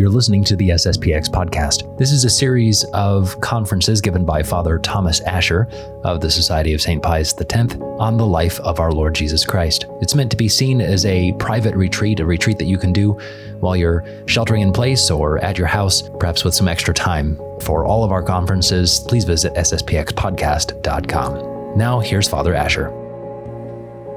You're 0.00 0.08
listening 0.08 0.44
to 0.44 0.56
the 0.56 0.70
SSPX 0.70 1.28
podcast. 1.28 1.98
This 1.98 2.10
is 2.10 2.24
a 2.24 2.30
series 2.30 2.84
of 2.94 3.38
conferences 3.42 4.00
given 4.00 4.24
by 4.24 4.42
Father 4.42 4.78
Thomas 4.78 5.20
Asher 5.20 5.68
of 6.04 6.22
the 6.22 6.30
Society 6.30 6.72
of 6.72 6.80
St. 6.80 7.02
Pius 7.02 7.34
X 7.38 7.76
on 7.98 8.16
the 8.16 8.24
life 8.24 8.58
of 8.60 8.80
our 8.80 8.92
Lord 8.92 9.14
Jesus 9.14 9.44
Christ. 9.44 9.84
It's 10.00 10.14
meant 10.14 10.30
to 10.30 10.38
be 10.38 10.48
seen 10.48 10.80
as 10.80 11.04
a 11.04 11.34
private 11.34 11.76
retreat, 11.76 12.20
a 12.20 12.24
retreat 12.24 12.56
that 12.56 12.64
you 12.64 12.78
can 12.78 12.94
do 12.94 13.12
while 13.58 13.76
you're 13.76 14.02
sheltering 14.24 14.62
in 14.62 14.72
place 14.72 15.10
or 15.10 15.36
at 15.44 15.58
your 15.58 15.66
house, 15.66 16.08
perhaps 16.18 16.44
with 16.44 16.54
some 16.54 16.66
extra 16.66 16.94
time. 16.94 17.36
For 17.60 17.84
all 17.84 18.02
of 18.02 18.10
our 18.10 18.22
conferences, 18.22 19.00
please 19.00 19.24
visit 19.24 19.52
sspxpodcast.com. 19.52 21.76
Now, 21.76 22.00
here's 22.00 22.26
Father 22.26 22.54
Asher. 22.54 22.84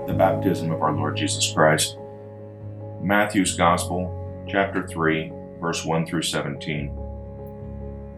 The 0.08 0.14
baptism 0.14 0.72
of 0.72 0.82
our 0.82 0.94
Lord 0.94 1.18
Jesus 1.18 1.52
Christ. 1.52 1.98
Matthew's 3.02 3.58
Gospel, 3.58 4.46
chapter 4.48 4.88
3 4.88 5.43
verse 5.64 5.86
1 5.86 6.06
through 6.06 6.22
17. 6.22 6.92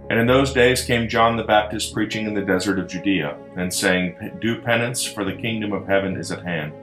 And 0.10 0.20
in 0.20 0.26
those 0.26 0.52
days 0.52 0.84
came 0.84 1.08
John 1.08 1.38
the 1.38 1.44
Baptist 1.44 1.94
preaching 1.94 2.26
in 2.26 2.34
the 2.34 2.42
desert 2.42 2.80
of 2.80 2.88
Judea, 2.88 3.38
and 3.56 3.72
saying, 3.72 4.40
Do 4.42 4.62
penance, 4.62 5.06
for 5.06 5.24
the 5.24 5.36
kingdom 5.36 5.72
of 5.72 5.88
heaven 5.88 6.18
is 6.18 6.32
at 6.32 6.44
hand. 6.44 6.74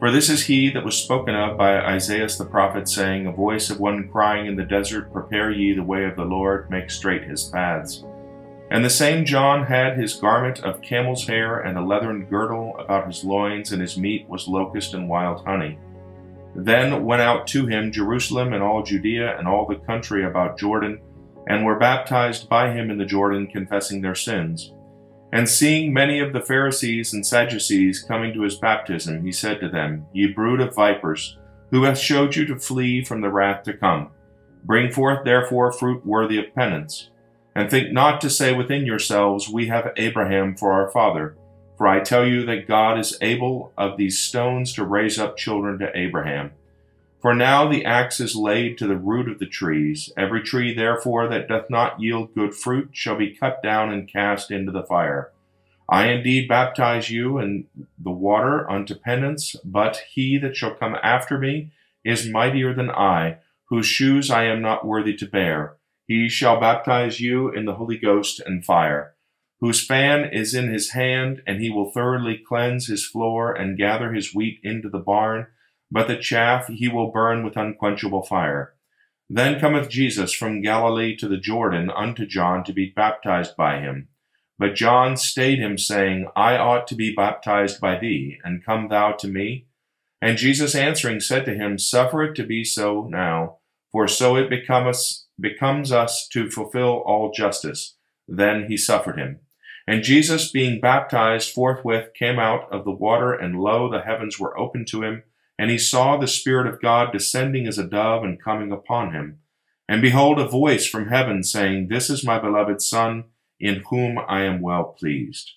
For 0.00 0.10
this 0.10 0.28
is 0.28 0.44
he 0.44 0.70
that 0.70 0.84
was 0.84 0.98
spoken 0.98 1.36
of 1.36 1.56
by 1.56 1.78
Isaiah 1.78 2.26
the 2.26 2.44
prophet, 2.44 2.88
saying, 2.88 3.26
A 3.26 3.32
voice 3.32 3.70
of 3.70 3.78
one 3.78 4.08
crying 4.08 4.46
in 4.46 4.56
the 4.56 4.64
desert, 4.64 5.12
Prepare 5.12 5.52
ye 5.52 5.72
the 5.72 5.84
way 5.84 6.04
of 6.04 6.16
the 6.16 6.24
Lord, 6.24 6.68
make 6.68 6.90
straight 6.90 7.22
his 7.22 7.44
paths. 7.44 8.04
And 8.72 8.84
the 8.84 8.90
same 8.90 9.24
John 9.24 9.66
had 9.66 9.96
his 9.96 10.14
garment 10.14 10.64
of 10.64 10.82
camel's 10.82 11.28
hair 11.28 11.60
and 11.60 11.78
a 11.78 11.84
leathern 11.84 12.24
girdle 12.24 12.74
about 12.80 13.06
his 13.06 13.22
loins, 13.22 13.70
and 13.70 13.80
his 13.80 13.96
meat 13.96 14.28
was 14.28 14.48
locust 14.48 14.94
and 14.94 15.08
wild 15.08 15.44
honey. 15.44 15.78
Then 16.54 17.04
went 17.04 17.22
out 17.22 17.46
to 17.48 17.66
him 17.66 17.92
Jerusalem 17.92 18.52
and 18.52 18.62
all 18.62 18.82
Judea 18.82 19.38
and 19.38 19.48
all 19.48 19.66
the 19.66 19.76
country 19.86 20.24
about 20.24 20.58
Jordan, 20.58 21.00
and 21.46 21.64
were 21.64 21.78
baptized 21.78 22.48
by 22.48 22.72
him 22.72 22.90
in 22.90 22.98
the 22.98 23.04
Jordan, 23.04 23.46
confessing 23.46 24.00
their 24.00 24.14
sins. 24.14 24.72
And 25.32 25.48
seeing 25.48 25.94
many 25.94 26.20
of 26.20 26.34
the 26.34 26.42
Pharisees 26.42 27.14
and 27.14 27.26
Sadducees 27.26 28.02
coming 28.02 28.34
to 28.34 28.42
his 28.42 28.56
baptism, 28.56 29.24
he 29.24 29.32
said 29.32 29.60
to 29.60 29.68
them, 29.68 30.06
Ye 30.12 30.26
brood 30.26 30.60
of 30.60 30.74
vipers, 30.74 31.38
who 31.70 31.84
hath 31.84 31.98
showed 31.98 32.36
you 32.36 32.44
to 32.46 32.58
flee 32.58 33.02
from 33.02 33.22
the 33.22 33.30
wrath 33.30 33.62
to 33.64 33.72
come? 33.72 34.10
Bring 34.62 34.92
forth 34.92 35.24
therefore 35.24 35.72
fruit 35.72 36.04
worthy 36.04 36.38
of 36.38 36.54
penance. 36.54 37.08
And 37.54 37.70
think 37.70 37.92
not 37.92 38.20
to 38.20 38.30
say 38.30 38.52
within 38.52 38.84
yourselves, 38.84 39.48
We 39.48 39.68
have 39.68 39.92
Abraham 39.96 40.54
for 40.54 40.72
our 40.72 40.90
father. 40.90 41.36
For 41.82 41.88
I 41.88 41.98
tell 41.98 42.24
you 42.24 42.46
that 42.46 42.68
God 42.68 42.96
is 42.96 43.18
able 43.20 43.72
of 43.76 43.96
these 43.96 44.20
stones 44.20 44.72
to 44.74 44.84
raise 44.84 45.18
up 45.18 45.36
children 45.36 45.80
to 45.80 45.90
Abraham. 45.98 46.52
For 47.20 47.34
now 47.34 47.68
the 47.68 47.84
axe 47.84 48.20
is 48.20 48.36
laid 48.36 48.78
to 48.78 48.86
the 48.86 48.96
root 48.96 49.28
of 49.28 49.40
the 49.40 49.48
trees. 49.48 50.08
Every 50.16 50.44
tree, 50.44 50.72
therefore, 50.72 51.26
that 51.26 51.48
doth 51.48 51.68
not 51.68 52.00
yield 52.00 52.36
good 52.36 52.54
fruit 52.54 52.90
shall 52.92 53.16
be 53.16 53.34
cut 53.34 53.64
down 53.64 53.92
and 53.92 54.06
cast 54.06 54.52
into 54.52 54.70
the 54.70 54.84
fire. 54.84 55.32
I 55.88 56.06
indeed 56.06 56.48
baptize 56.48 57.10
you 57.10 57.38
in 57.38 57.66
the 57.98 58.12
water 58.12 58.70
unto 58.70 58.94
penance, 58.94 59.56
but 59.64 60.04
he 60.08 60.38
that 60.38 60.56
shall 60.56 60.76
come 60.76 60.94
after 61.02 61.36
me 61.36 61.72
is 62.04 62.30
mightier 62.30 62.72
than 62.72 62.92
I, 62.92 63.38
whose 63.70 63.86
shoes 63.86 64.30
I 64.30 64.44
am 64.44 64.62
not 64.62 64.86
worthy 64.86 65.16
to 65.16 65.26
bear. 65.26 65.78
He 66.06 66.28
shall 66.28 66.60
baptize 66.60 67.20
you 67.20 67.50
in 67.50 67.64
the 67.64 67.74
Holy 67.74 67.98
Ghost 67.98 68.38
and 68.38 68.64
fire 68.64 69.16
whose 69.62 69.86
fan 69.86 70.28
is 70.32 70.54
in 70.54 70.72
his 70.72 70.90
hand, 70.90 71.40
and 71.46 71.62
he 71.62 71.70
will 71.70 71.92
thoroughly 71.92 72.36
cleanse 72.36 72.88
his 72.88 73.06
floor 73.06 73.52
and 73.54 73.78
gather 73.78 74.12
his 74.12 74.34
wheat 74.34 74.58
into 74.64 74.88
the 74.88 74.98
barn, 74.98 75.46
but 75.88 76.08
the 76.08 76.16
chaff 76.16 76.66
he 76.66 76.88
will 76.88 77.12
burn 77.12 77.44
with 77.44 77.56
unquenchable 77.56 78.24
fire. 78.24 78.74
Then 79.30 79.60
cometh 79.60 79.88
Jesus 79.88 80.32
from 80.32 80.62
Galilee 80.62 81.14
to 81.16 81.28
the 81.28 81.36
Jordan 81.36 81.90
unto 81.90 82.26
John 82.26 82.64
to 82.64 82.72
be 82.72 82.92
baptized 82.94 83.56
by 83.56 83.78
him. 83.78 84.08
But 84.58 84.74
John 84.74 85.16
stayed 85.16 85.60
him, 85.60 85.78
saying, 85.78 86.26
I 86.34 86.56
ought 86.56 86.88
to 86.88 86.96
be 86.96 87.14
baptized 87.14 87.80
by 87.80 88.00
thee, 88.00 88.38
and 88.42 88.64
come 88.64 88.88
thou 88.88 89.12
to 89.12 89.28
me? 89.28 89.68
And 90.20 90.38
Jesus 90.38 90.74
answering 90.74 91.20
said 91.20 91.44
to 91.44 91.54
him, 91.54 91.78
Suffer 91.78 92.24
it 92.24 92.34
to 92.34 92.42
be 92.42 92.64
so 92.64 93.06
now, 93.08 93.58
for 93.92 94.08
so 94.08 94.34
it 94.34 94.50
becomes, 94.50 95.28
becomes 95.38 95.92
us 95.92 96.26
to 96.32 96.50
fulfill 96.50 97.04
all 97.06 97.30
justice. 97.30 97.96
Then 98.26 98.66
he 98.68 98.76
suffered 98.76 99.18
him. 99.18 99.38
And 99.86 100.02
Jesus, 100.02 100.50
being 100.50 100.80
baptized, 100.80 101.52
forthwith 101.52 102.14
came 102.14 102.38
out 102.38 102.70
of 102.72 102.84
the 102.84 102.92
water, 102.92 103.32
and 103.32 103.60
lo, 103.60 103.90
the 103.90 104.02
heavens 104.02 104.38
were 104.38 104.58
opened 104.58 104.86
to 104.88 105.02
him, 105.02 105.24
and 105.58 105.70
he 105.70 105.78
saw 105.78 106.16
the 106.16 106.28
Spirit 106.28 106.66
of 106.66 106.80
God 106.80 107.12
descending 107.12 107.66
as 107.66 107.78
a 107.78 107.86
dove 107.86 108.22
and 108.24 108.42
coming 108.42 108.72
upon 108.72 109.12
him. 109.12 109.38
And 109.88 110.00
behold, 110.00 110.38
a 110.38 110.48
voice 110.48 110.86
from 110.86 111.08
heaven 111.08 111.42
saying, 111.42 111.88
This 111.88 112.08
is 112.08 112.24
my 112.24 112.38
beloved 112.38 112.80
Son, 112.80 113.24
in 113.58 113.82
whom 113.90 114.18
I 114.18 114.42
am 114.42 114.60
well 114.60 114.84
pleased. 114.84 115.52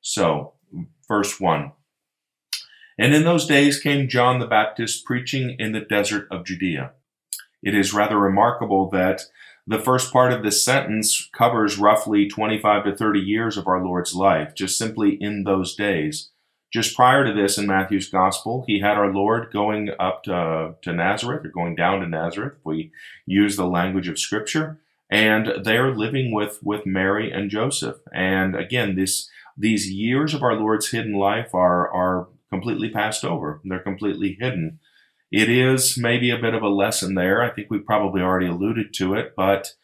So, 0.00 0.54
verse 1.06 1.38
1. 1.40 1.72
And 2.98 3.14
in 3.14 3.24
those 3.24 3.46
days 3.46 3.80
came 3.80 4.08
John 4.08 4.40
the 4.40 4.46
Baptist 4.46 5.04
preaching 5.04 5.54
in 5.58 5.72
the 5.72 5.80
desert 5.80 6.26
of 6.30 6.44
Judea. 6.44 6.92
It 7.62 7.74
is 7.74 7.94
rather 7.94 8.18
remarkable 8.18 8.88
that 8.90 9.22
the 9.68 9.78
first 9.78 10.10
part 10.10 10.32
of 10.32 10.42
this 10.42 10.64
sentence 10.64 11.28
covers 11.36 11.76
roughly 11.76 12.26
25 12.26 12.84
to 12.84 12.96
30 12.96 13.20
years 13.20 13.58
of 13.58 13.68
our 13.68 13.84
Lord's 13.84 14.14
life, 14.14 14.54
just 14.54 14.78
simply 14.78 15.18
in 15.20 15.44
those 15.44 15.74
days. 15.74 16.30
Just 16.72 16.96
prior 16.96 17.22
to 17.24 17.34
this 17.34 17.58
in 17.58 17.66
Matthew's 17.66 18.08
gospel, 18.08 18.64
he 18.66 18.80
had 18.80 18.96
our 18.96 19.12
Lord 19.12 19.52
going 19.52 19.90
up 20.00 20.22
to, 20.24 20.74
to 20.80 20.92
Nazareth 20.94 21.44
or 21.44 21.50
going 21.50 21.74
down 21.74 22.00
to 22.00 22.08
Nazareth, 22.08 22.54
if 22.58 22.64
we 22.64 22.92
use 23.26 23.56
the 23.56 23.66
language 23.66 24.08
of 24.08 24.18
scripture, 24.18 24.80
and 25.10 25.52
they're 25.64 25.94
living 25.94 26.32
with, 26.32 26.60
with 26.62 26.86
Mary 26.86 27.30
and 27.30 27.50
Joseph. 27.50 27.98
And 28.10 28.56
again, 28.56 28.96
this, 28.96 29.28
these 29.56 29.90
years 29.90 30.32
of 30.32 30.42
our 30.42 30.54
Lord's 30.54 30.88
hidden 30.88 31.12
life 31.12 31.54
are, 31.54 31.92
are 31.92 32.28
completely 32.50 32.88
passed 32.88 33.22
over. 33.22 33.60
They're 33.64 33.80
completely 33.80 34.38
hidden. 34.40 34.78
It 35.30 35.50
is 35.50 35.98
maybe 35.98 36.30
a 36.30 36.38
bit 36.38 36.54
of 36.54 36.62
a 36.62 36.68
lesson 36.68 37.14
there. 37.14 37.42
I 37.42 37.50
think 37.50 37.68
we 37.70 37.78
probably 37.78 38.22
already 38.22 38.46
alluded 38.46 38.94
to 38.94 39.14
it, 39.14 39.34
but 39.36 39.74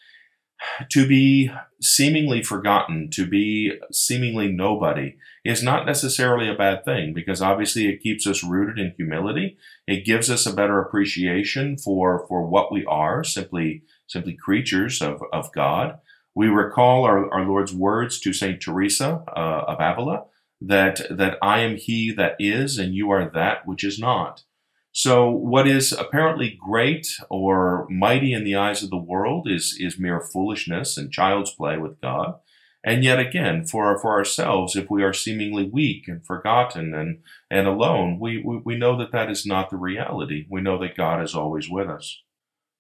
to 0.90 1.06
be 1.06 1.50
seemingly 1.80 2.42
forgotten, 2.42 3.10
to 3.10 3.26
be 3.26 3.72
seemingly 3.92 4.50
nobody, 4.50 5.16
is 5.44 5.62
not 5.62 5.84
necessarily 5.84 6.48
a 6.48 6.54
bad 6.54 6.84
thing 6.84 7.12
because 7.12 7.42
obviously 7.42 7.86
it 7.88 8.00
keeps 8.00 8.26
us 8.26 8.42
rooted 8.42 8.78
in 8.78 8.94
humility. 8.96 9.58
It 9.86 10.06
gives 10.06 10.30
us 10.30 10.46
a 10.46 10.54
better 10.54 10.80
appreciation 10.80 11.76
for, 11.76 12.26
for 12.28 12.46
what 12.46 12.72
we 12.72 12.84
are, 12.86 13.22
simply, 13.22 13.82
simply 14.06 14.34
creatures 14.34 15.02
of, 15.02 15.22
of 15.32 15.52
God. 15.52 15.98
We 16.34 16.48
recall 16.48 17.04
our, 17.04 17.32
our 17.32 17.44
Lord's 17.44 17.74
words 17.74 18.18
to 18.20 18.32
St. 18.32 18.60
Teresa 18.60 19.22
uh, 19.36 19.64
of 19.68 19.76
Avila 19.80 20.24
that, 20.60 21.02
that 21.10 21.36
I 21.42 21.60
am 21.60 21.76
he 21.76 22.10
that 22.12 22.36
is 22.38 22.78
and 22.78 22.94
you 22.94 23.10
are 23.10 23.30
that 23.30 23.66
which 23.66 23.84
is 23.84 23.98
not. 23.98 24.44
So 24.96 25.28
what 25.28 25.66
is 25.66 25.90
apparently 25.90 26.56
great 26.56 27.08
or 27.28 27.88
mighty 27.90 28.32
in 28.32 28.44
the 28.44 28.54
eyes 28.54 28.84
of 28.84 28.90
the 28.90 28.96
world 28.96 29.48
is, 29.50 29.76
is 29.80 29.98
mere 29.98 30.20
foolishness 30.20 30.96
and 30.96 31.10
child's 31.10 31.50
play 31.50 31.76
with 31.76 32.00
God. 32.00 32.36
And 32.84 33.02
yet 33.02 33.18
again, 33.18 33.66
for, 33.66 33.98
for 33.98 34.12
ourselves, 34.12 34.76
if 34.76 34.88
we 34.88 35.02
are 35.02 35.12
seemingly 35.12 35.68
weak 35.68 36.06
and 36.06 36.24
forgotten 36.24 36.94
and, 36.94 37.22
and 37.50 37.66
alone, 37.66 38.20
we, 38.20 38.40
we, 38.40 38.58
we 38.58 38.78
know 38.78 38.96
that 38.98 39.10
that 39.10 39.28
is 39.28 39.44
not 39.44 39.68
the 39.68 39.76
reality. 39.76 40.46
We 40.48 40.60
know 40.60 40.78
that 40.78 40.96
God 40.96 41.24
is 41.24 41.34
always 41.34 41.68
with 41.68 41.88
us. 41.88 42.22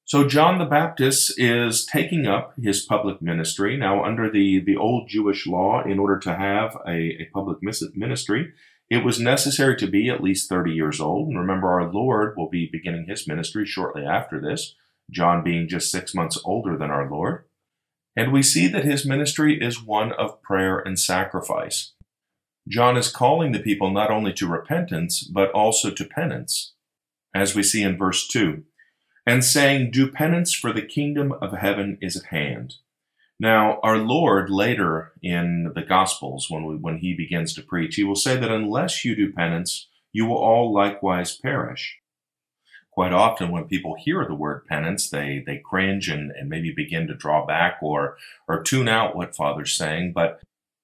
So 0.04 0.28
John 0.28 0.58
the 0.58 0.66
Baptist 0.66 1.36
is 1.36 1.84
taking 1.84 2.28
up 2.28 2.54
his 2.62 2.82
public 2.82 3.22
ministry. 3.22 3.76
Now, 3.76 4.04
under 4.04 4.30
the, 4.30 4.60
the 4.64 4.76
old 4.76 5.08
Jewish 5.08 5.48
law, 5.48 5.82
in 5.82 5.98
order 5.98 6.20
to 6.20 6.36
have 6.36 6.76
a, 6.86 7.22
a 7.22 7.30
public 7.34 7.58
ministry, 7.60 8.52
it 8.90 9.04
was 9.04 9.18
necessary 9.18 9.76
to 9.76 9.86
be 9.86 10.08
at 10.08 10.22
least 10.22 10.48
30 10.48 10.72
years 10.72 11.00
old. 11.00 11.28
And 11.28 11.38
remember, 11.38 11.68
our 11.68 11.90
Lord 11.90 12.36
will 12.36 12.48
be 12.48 12.68
beginning 12.70 13.06
his 13.06 13.26
ministry 13.26 13.66
shortly 13.66 14.04
after 14.04 14.40
this, 14.40 14.74
John 15.10 15.42
being 15.42 15.68
just 15.68 15.90
six 15.90 16.14
months 16.14 16.38
older 16.44 16.76
than 16.76 16.90
our 16.90 17.10
Lord. 17.10 17.44
And 18.16 18.32
we 18.32 18.42
see 18.42 18.68
that 18.68 18.84
his 18.84 19.04
ministry 19.04 19.60
is 19.60 19.82
one 19.82 20.12
of 20.12 20.40
prayer 20.42 20.78
and 20.78 20.98
sacrifice. 20.98 21.92
John 22.68 22.96
is 22.96 23.10
calling 23.10 23.52
the 23.52 23.58
people 23.58 23.90
not 23.90 24.10
only 24.10 24.32
to 24.34 24.46
repentance, 24.46 25.22
but 25.22 25.50
also 25.50 25.90
to 25.90 26.04
penance, 26.04 26.74
as 27.34 27.54
we 27.54 27.62
see 27.62 27.82
in 27.82 27.98
verse 27.98 28.26
2, 28.28 28.62
and 29.26 29.44
saying, 29.44 29.90
Do 29.90 30.10
penance, 30.10 30.54
for 30.54 30.72
the 30.72 30.82
kingdom 30.82 31.32
of 31.42 31.52
heaven 31.52 31.98
is 32.00 32.16
at 32.16 32.26
hand. 32.26 32.74
Now, 33.40 33.80
our 33.82 33.98
Lord 33.98 34.48
later 34.48 35.12
in 35.22 35.72
the 35.74 35.82
Gospels, 35.82 36.48
when, 36.48 36.64
we, 36.64 36.76
when 36.76 36.98
he 36.98 37.14
begins 37.14 37.52
to 37.54 37.62
preach, 37.62 37.96
he 37.96 38.04
will 38.04 38.14
say 38.14 38.36
that 38.36 38.50
unless 38.50 39.04
you 39.04 39.16
do 39.16 39.32
penance, 39.32 39.88
you 40.12 40.26
will 40.26 40.36
all 40.36 40.72
likewise 40.72 41.36
perish. 41.36 41.98
Quite 42.92 43.12
often, 43.12 43.50
when 43.50 43.64
people 43.64 43.96
hear 43.98 44.24
the 44.24 44.36
word 44.36 44.66
penance, 44.66 45.10
they, 45.10 45.42
they 45.44 45.58
cringe 45.58 46.08
and, 46.08 46.30
and 46.30 46.48
maybe 46.48 46.70
begin 46.70 47.08
to 47.08 47.14
draw 47.14 47.44
back 47.44 47.78
or, 47.82 48.16
or 48.46 48.62
tune 48.62 48.86
out 48.86 49.16
what 49.16 49.34
Father's 49.34 49.74
saying. 49.74 50.12
But, 50.12 50.40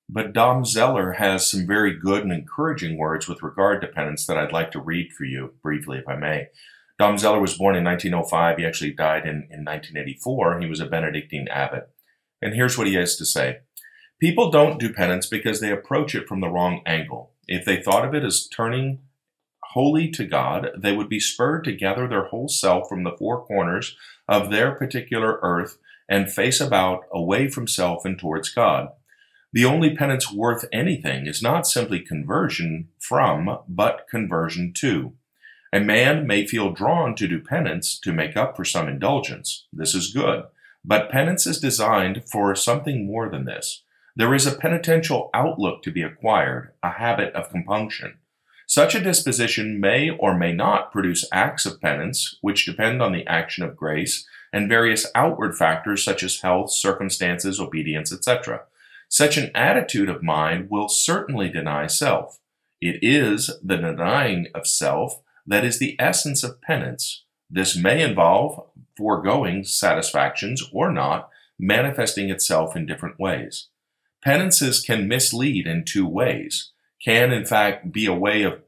but 0.09 0.33
Dom 0.33 0.65
Zeller 0.65 1.13
has 1.13 1.49
some 1.49 1.69
very 1.69 1.97
good 1.97 2.25
and 2.25 2.33
encouraging 2.33 2.99
words 2.99 3.29
with 3.29 3.45
regard 3.45 3.81
to 3.81 3.87
penance 3.87 4.27
that 4.27 4.37
I'd 4.37 4.53
like 4.53 4.73
to 4.73 4.81
read 4.81 5.13
for 5.13 5.23
you 5.23 5.55
briefly, 5.63 5.99
if 5.99 6.09
I 6.09 6.17
may. 6.17 6.49
Dom 6.99 7.17
Zeller 7.17 7.41
was 7.41 7.57
born 7.57 7.77
in 7.77 7.85
1905. 7.85 8.59
He 8.59 8.67
actually 8.67 8.93
died 8.93 9.23
in, 9.23 9.47
in 9.49 9.65
1984. 9.65 10.59
He 10.61 10.69
was 10.69 10.81
a 10.81 10.87
Benedictine 10.87 11.47
abbot. 11.47 11.89
And 12.43 12.55
here's 12.55 12.79
what 12.79 12.87
he 12.87 12.95
has 12.95 13.17
to 13.17 13.27
say. 13.27 13.59
People 14.21 14.51
don't 14.51 14.79
do 14.79 14.93
penance 14.93 15.27
because 15.27 15.61
they 15.61 15.71
approach 15.71 16.15
it 16.15 16.29
from 16.29 16.41
the 16.41 16.49
wrong 16.49 16.83
angle. 16.85 17.33
If 17.47 17.65
they 17.65 17.83
thought 17.83 18.05
of 18.05 18.15
it 18.15 18.25
as 18.25 18.47
turning 18.47 19.01
wholly 19.73 20.11
to 20.11 20.25
God, 20.25 20.71
they 20.77 20.95
would 20.95 21.09
be 21.09 21.21
spurred 21.21 21.65
to 21.65 21.73
gather 21.73 22.09
their 22.09 22.27
whole 22.27 22.49
self 22.49 22.89
from 22.89 23.05
the 23.05 23.17
four 23.17 23.45
corners 23.45 23.97
of 24.29 24.51
their 24.51 24.73
particular 24.73 25.39
earth 25.43 25.79
and 26.09 26.31
face 26.31 26.61
about 26.61 27.05
away 27.13 27.49
from 27.49 27.69
self 27.69 28.05
and 28.05 28.19
towards 28.19 28.51
God. 28.51 28.89
The 29.53 29.65
only 29.65 29.97
penance 29.97 30.33
worth 30.33 30.65
anything 30.73 31.27
is 31.27 31.43
not 31.43 31.67
simply 31.67 32.01
conversion 32.01 32.89
from, 32.99 33.59
but 33.69 34.07
conversion 34.09 34.73
to. 34.79 35.15
A 35.73 35.81
man 35.81 36.27
may 36.27 36.47
feel 36.47 36.73
drawn 36.73 37.15
to 37.17 37.29
do 37.29 37.41
penance 37.41 37.99
to 38.01 38.13
make 38.13 38.37
up 38.37 38.57
for 38.57 38.65
some 38.65 38.89
indulgence. 38.89 39.67
This 39.73 39.95
is 39.95 40.13
good. 40.13 40.45
But 40.85 41.11
penance 41.11 41.47
is 41.47 41.61
designed 41.61 42.25
for 42.27 42.55
something 42.55 43.07
more 43.07 43.29
than 43.29 43.45
this. 43.45 43.83
There 44.17 44.35
is 44.35 44.47
a 44.47 44.57
penitential 44.57 45.31
outlook 45.35 45.83
to 45.83 45.93
be 45.93 46.03
acquired, 46.03 46.73
a 46.83 46.93
habit 46.93 47.35
of 47.35 47.51
compunction. 47.51 48.19
Such 48.67 48.95
a 48.95 49.01
disposition 49.01 49.81
may 49.81 50.11
or 50.11 50.37
may 50.37 50.53
not 50.53 50.93
produce 50.93 51.29
acts 51.33 51.67
of 51.67 51.81
penance, 51.81 52.37
which 52.41 52.67
depend 52.67 53.03
on 53.03 53.13
the 53.13 53.27
action 53.27 53.65
of 53.65 53.77
grace 53.77 54.27
and 54.53 54.69
various 54.69 55.07
outward 55.15 55.57
factors 55.57 56.05
such 56.05 56.23
as 56.23 56.41
health, 56.41 56.73
circumstances, 56.73 57.61
obedience, 57.61 58.13
etc. 58.13 58.63
Such 59.09 59.37
an 59.37 59.51
attitude 59.55 60.09
of 60.09 60.23
mind 60.23 60.71
will 60.71 60.89
certainly 60.89 61.49
deny 61.49 61.89
self. 61.89 62.39
It 62.81 63.01
is 63.03 63.51
the 63.63 63.77
denying 63.77 64.47
of 64.55 64.67
self 64.67 65.21
that 65.47 65.65
is 65.65 65.79
the 65.79 65.97
essence 65.99 66.45
of 66.45 66.61
penance. 66.63 67.25
This 67.51 67.77
may 67.77 68.03
involve 68.03 68.67
foregoing 69.01 69.65
satisfactions 69.65 70.63
or 70.75 70.93
not, 70.93 71.31
manifesting 71.59 72.29
itself 72.29 72.77
in 72.77 72.85
different 72.85 73.19
ways. 73.19 73.69
Penances 74.23 74.83
can 74.83 75.09
mislead 75.09 75.67
in 75.67 75.87
two 75.87 76.07
ways 76.07 76.73
can 77.03 77.33
in 77.33 77.45
fact 77.45 77.93
be 77.93 78.05
a 78.07 78.15
way 78.15 78.43
of 78.43 78.61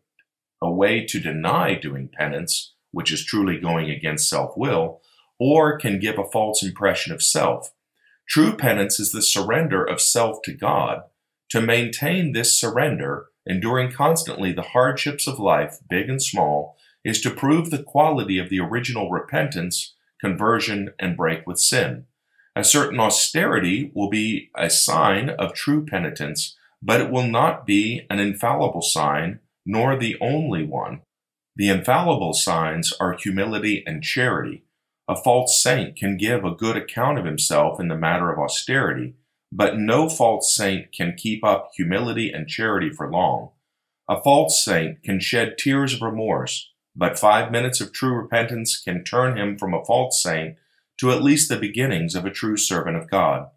a 0.62 0.70
way 0.70 1.05
to 1.05 1.20
deny 1.20 1.75
doing 1.75 2.08
penance, 2.08 2.73
which 2.93 3.12
is 3.12 3.25
truly 3.25 3.58
going 3.58 3.90
against 3.90 4.29
self-will, 4.29 5.02
or 5.38 5.76
can 5.76 5.99
give 5.99 6.19
a 6.19 6.31
false 6.31 6.62
impression 6.62 7.12
of 7.12 7.23
self. 7.23 7.73
True 8.28 8.56
penance 8.56 8.99
is 8.99 9.12
the 9.12 9.20
surrender 9.20 9.85
of 9.85 10.00
self 10.00 10.40
to 10.44 10.55
God. 10.55 11.02
To 11.50 11.61
maintain 11.61 12.32
this 12.32 12.58
surrender, 12.58 13.26
enduring 13.44 13.93
constantly 13.93 14.52
the 14.52 14.62
hardships 14.62 15.26
of 15.26 15.38
life, 15.38 15.78
big 15.90 16.08
and 16.08 16.23
small, 16.23 16.76
is 17.05 17.20
to 17.20 17.31
prove 17.31 17.70
the 17.70 17.82
quality 17.82 18.38
of 18.38 18.49
the 18.49 18.61
original 18.61 19.11
repentance, 19.11 19.94
conversion, 20.22 20.94
and 20.98 21.16
break 21.16 21.46
with 21.46 21.58
sin. 21.58 22.04
A 22.54 22.64
certain 22.64 23.00
austerity 23.00 23.90
will 23.94 24.10
be 24.10 24.50
a 24.56 24.70
sign 24.70 25.30
of 25.30 25.54
true 25.54 25.84
penitence 25.84 26.56
but 26.82 27.00
it 27.00 27.10
will 27.10 27.26
not 27.26 27.64
be 27.64 28.04
an 28.10 28.19
infallible 28.19 28.82
sign, 28.82 29.38
nor 29.64 29.96
the 29.96 30.16
only 30.20 30.64
one. 30.64 31.02
The 31.54 31.69
infallible 31.69 32.32
signs 32.32 32.92
are 32.98 33.12
humility 33.12 33.84
and 33.86 34.02
charity. 34.02 34.64
A 35.08 35.14
false 35.14 35.62
saint 35.62 35.96
can 35.96 36.16
give 36.16 36.44
a 36.44 36.54
good 36.54 36.76
account 36.76 37.18
of 37.18 37.25
himself 37.25 37.78
in 37.78 37.88
the 37.88 37.96
matter 37.96 38.32
of 38.32 38.38
austerity, 38.38 39.14
but 39.52 39.78
no 39.78 40.08
false 40.08 40.54
saint 40.54 40.92
can 40.92 41.14
keep 41.16 41.44
up 41.44 41.70
humility 41.76 42.32
and 42.32 42.48
charity 42.48 42.90
for 42.90 43.10
long. 43.10 43.50
A 44.08 44.20
false 44.20 44.64
saint 44.64 45.02
can 45.02 45.20
shed 45.20 45.58
tears 45.58 45.94
of 45.94 46.02
remorse, 46.02 46.71
but 46.94 47.18
five 47.18 47.50
minutes 47.50 47.80
of 47.80 47.92
true 47.92 48.14
repentance 48.14 48.80
can 48.80 49.04
turn 49.04 49.36
him 49.36 49.58
from 49.58 49.74
a 49.74 49.84
false 49.84 50.22
saint 50.22 50.56
to 50.98 51.10
at 51.10 51.22
least 51.22 51.48
the 51.48 51.56
beginnings 51.56 52.14
of 52.14 52.24
a 52.24 52.30
true 52.30 52.56
servant 52.56 52.96
of 52.96 53.10
God. 53.10 53.48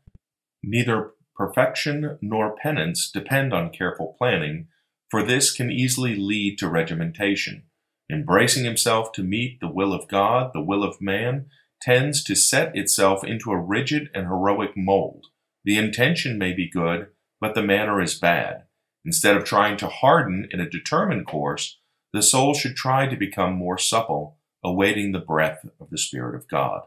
Neither 0.63 1.11
Perfection 1.35 2.17
nor 2.21 2.55
penance 2.55 3.11
depend 3.11 3.53
on 3.53 3.69
careful 3.69 4.15
planning, 4.17 4.67
for 5.09 5.21
this 5.21 5.51
can 5.51 5.69
easily 5.69 6.15
lead 6.15 6.57
to 6.59 6.69
regimentation. 6.69 7.63
Embracing 8.09 8.63
himself 8.63 9.11
to 9.11 9.23
meet 9.23 9.59
the 9.59 9.71
will 9.71 9.93
of 9.93 10.07
God, 10.07 10.51
the 10.53 10.61
will 10.61 10.83
of 10.83 11.01
man, 11.01 11.47
tends 11.81 12.23
to 12.23 12.35
set 12.35 12.75
itself 12.75 13.23
into 13.23 13.51
a 13.51 13.59
rigid 13.59 14.09
and 14.13 14.27
heroic 14.27 14.77
mold. 14.77 15.25
The 15.65 15.77
intention 15.77 16.37
may 16.37 16.53
be 16.53 16.69
good, 16.69 17.07
but 17.41 17.53
the 17.53 17.63
manner 17.63 18.01
is 18.01 18.17
bad. 18.17 18.63
Instead 19.03 19.35
of 19.35 19.43
trying 19.43 19.75
to 19.77 19.87
harden 19.87 20.47
in 20.51 20.61
a 20.61 20.69
determined 20.69 21.27
course, 21.27 21.79
the 22.15 22.23
soul 22.23 22.53
should 22.53 22.77
try 22.77 23.07
to 23.07 23.17
become 23.17 23.53
more 23.53 23.77
supple, 23.77 24.38
awaiting 24.63 25.12
the 25.12 25.19
breath 25.19 25.65
of 25.81 25.89
the 25.89 25.97
Spirit 25.97 26.33
of 26.33 26.47
God. 26.47 26.83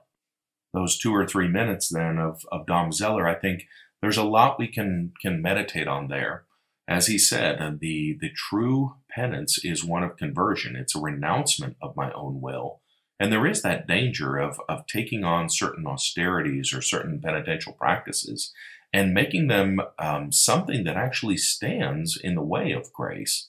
Those 0.72 0.98
two 0.98 1.14
or 1.14 1.26
three 1.26 1.48
minutes 1.48 1.90
then 1.90 2.18
of, 2.18 2.46
of 2.50 2.66
Dom 2.66 2.92
Zeller, 2.92 3.28
I 3.28 3.34
think, 3.34 3.66
there's 4.00 4.16
a 4.16 4.24
lot 4.24 4.58
we 4.58 4.68
can 4.68 5.12
can 5.20 5.42
meditate 5.42 5.86
on 5.86 6.08
there. 6.08 6.44
As 6.88 7.08
he 7.08 7.18
said, 7.18 7.58
the 7.80 8.16
the 8.18 8.30
true 8.30 8.94
penance 9.10 9.62
is 9.62 9.84
one 9.84 10.02
of 10.02 10.16
conversion. 10.16 10.76
It's 10.76 10.96
a 10.96 11.00
renouncement 11.00 11.76
of 11.82 11.96
my 11.96 12.10
own 12.12 12.40
will. 12.40 12.80
And 13.20 13.30
there 13.30 13.46
is 13.46 13.60
that 13.62 13.86
danger 13.86 14.38
of, 14.38 14.60
of 14.66 14.86
taking 14.86 15.24
on 15.24 15.50
certain 15.50 15.86
austerities 15.86 16.72
or 16.72 16.80
certain 16.80 17.20
penitential 17.20 17.72
practices 17.72 18.52
and 18.94 19.12
making 19.12 19.48
them 19.48 19.80
um, 19.98 20.32
something 20.32 20.84
that 20.84 20.96
actually 20.96 21.36
stands 21.36 22.16
in 22.16 22.34
the 22.34 22.42
way 22.42 22.72
of 22.72 22.92
grace. 22.92 23.47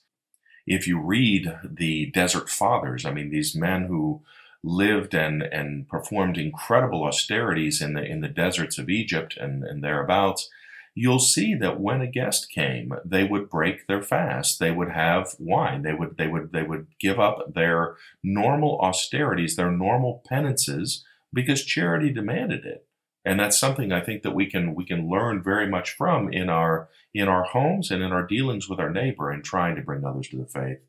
If 0.69 0.88
you 0.88 1.01
read 1.01 1.51
the 1.63 2.12
Desert 2.12 2.48
Fathers, 2.48 3.04
I 3.04 3.12
mean, 3.12 3.31
these 3.31 3.56
men 3.56 3.86
who 3.86 4.21
lived 4.63 5.16
and, 5.16 5.42
and 5.42 5.88
performed 5.89 6.38
incredible 6.38 7.04
austerities 7.04 7.81
in 7.81 7.95
the, 7.95 8.06
in 8.06 8.21
the 8.21 8.27
deserts 8.27 8.77
of 8.77 8.88
Egypt 8.88 9.36
and, 9.36 9.63
and 9.63 9.83
thereabouts, 9.83 10.48
you'll 10.94 11.18
see 11.18 11.56
that 11.56 11.80
when 11.80 12.01
a 12.01 12.07
guest 12.07 12.51
came, 12.51 12.94
they 13.04 13.24
would 13.24 13.50
break 13.50 13.88
their 13.88 14.04
fast. 14.04 14.60
They 14.60 14.69
would 14.69 14.92
have 14.92 15.33
wine. 15.39 15.81
They 15.81 15.94
would, 15.94 16.18
they 16.18 16.27
would, 16.27 16.51
they 16.51 16.63
would 16.63 16.86
give 17.00 17.19
up 17.19 17.56
their 17.56 17.95
normal 18.24 18.80
austerities, 18.80 19.56
their 19.56 19.71
normal 19.71 20.21
penances, 20.30 21.04
because 21.33 21.66
charity 21.66 22.12
demanded 22.12 22.63
it. 22.63 22.86
And 23.29 23.39
that's 23.39 23.59
something 23.59 23.91
I 23.91 24.01
think 24.01 24.23
that 24.23 24.33
we 24.33 24.47
can 24.47 24.73
we 24.73 24.83
can 24.83 25.07
learn 25.07 25.43
very 25.43 25.69
much 25.69 25.91
from 25.91 26.33
in 26.33 26.49
our 26.49 26.89
in 27.13 27.27
our 27.27 27.43
homes 27.43 27.91
and 27.91 28.01
in 28.01 28.11
our 28.11 28.25
dealings 28.25 28.67
with 28.67 28.79
our 28.79 28.89
neighbor 28.89 29.29
and 29.29 29.43
trying 29.43 29.75
to 29.75 29.83
bring 29.83 30.03
others 30.03 30.29
to 30.29 30.37
the 30.37 30.47
faith. 30.47 30.79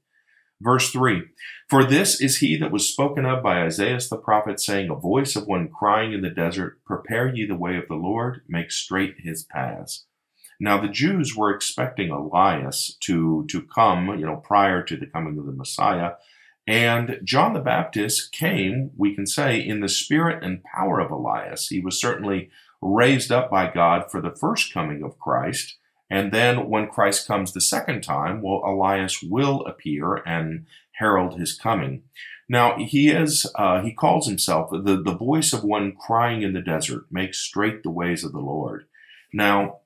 Verse 0.59 0.91
3 0.91 1.25
For 1.69 1.85
this 1.85 2.19
is 2.19 2.39
he 2.39 2.57
that 2.57 2.73
was 2.73 2.89
spoken 2.89 3.27
of 3.27 3.43
by 3.43 3.61
Isaiah 3.61 3.99
the 4.09 4.17
prophet, 4.17 4.59
saying, 4.59 4.89
A 4.89 4.95
voice 4.95 5.37
of 5.37 5.47
one 5.47 5.69
crying 5.69 6.15
in 6.15 6.23
the 6.23 6.31
desert, 6.31 6.83
Prepare 6.87 7.29
ye 7.29 7.45
the 7.45 7.55
way 7.55 7.77
of 7.77 7.89
the 7.89 7.95
Lord, 7.95 8.41
make 8.49 8.71
straight 8.71 9.17
his 9.19 9.45
paths. 9.45 10.07
Now 10.59 10.81
the 10.81 10.89
Jews 10.89 11.37
were 11.37 11.55
expecting 11.55 12.09
Elias 12.09 12.97
to, 13.01 13.45
to 13.51 13.61
come, 13.61 14.19
you 14.19 14.25
know, 14.25 14.37
prior 14.37 14.83
to 14.83 14.97
the 14.97 15.07
coming 15.07 15.37
of 15.37 15.45
the 15.45 15.53
Messiah. 15.53 16.13
And 16.67 17.21
John 17.25 17.53
the 17.55 17.61
Baptist 17.61 18.33
came, 18.33 18.91
we 18.97 19.15
can 19.15 19.27
say, 19.27 19.59
in 19.59 19.81
the 19.81 19.89
spirit 19.89 20.45
and 20.45 20.63
power 20.63 21.01
of 21.01 21.11
Elias. 21.11 21.69
He 21.69 21.81
was 21.81 22.01
certainly 22.01 22.51
raised 22.81 23.33
up 23.33 23.51
by 23.51 23.71
God 23.71 24.11
for 24.11 24.21
the 24.21 24.35
first 24.35 24.73
coming 24.73 25.03
of 25.03 25.19
Christ. 25.19 25.77
And 26.09 26.33
then 26.33 26.69
when 26.69 26.89
Christ 26.89 27.27
comes 27.27 27.53
the 27.53 27.61
second 27.61 28.03
time, 28.03 28.43
well, 28.43 28.63
Elias 28.65 29.23
will 29.23 29.65
appear 29.67 30.17
and 30.27 30.67
herald 30.93 31.39
his 31.39 31.57
coming. 31.57 32.03
Now 32.49 32.77
he 32.79 33.11
is, 33.11 33.51
uh, 33.55 33.81
he 33.81 33.93
calls 33.93 34.27
himself 34.27 34.71
the, 34.71 35.01
the 35.01 35.17
voice 35.17 35.53
of 35.53 35.63
one 35.63 35.95
crying 35.95 36.43
in 36.43 36.53
the 36.53 36.61
desert, 36.61 37.07
make 37.11 37.35
straight 37.35 37.83
the 37.83 37.91
ways 37.91 38.25
of 38.25 38.33
the 38.33 38.41
Lord. 38.41 38.87
Now, 39.33 39.79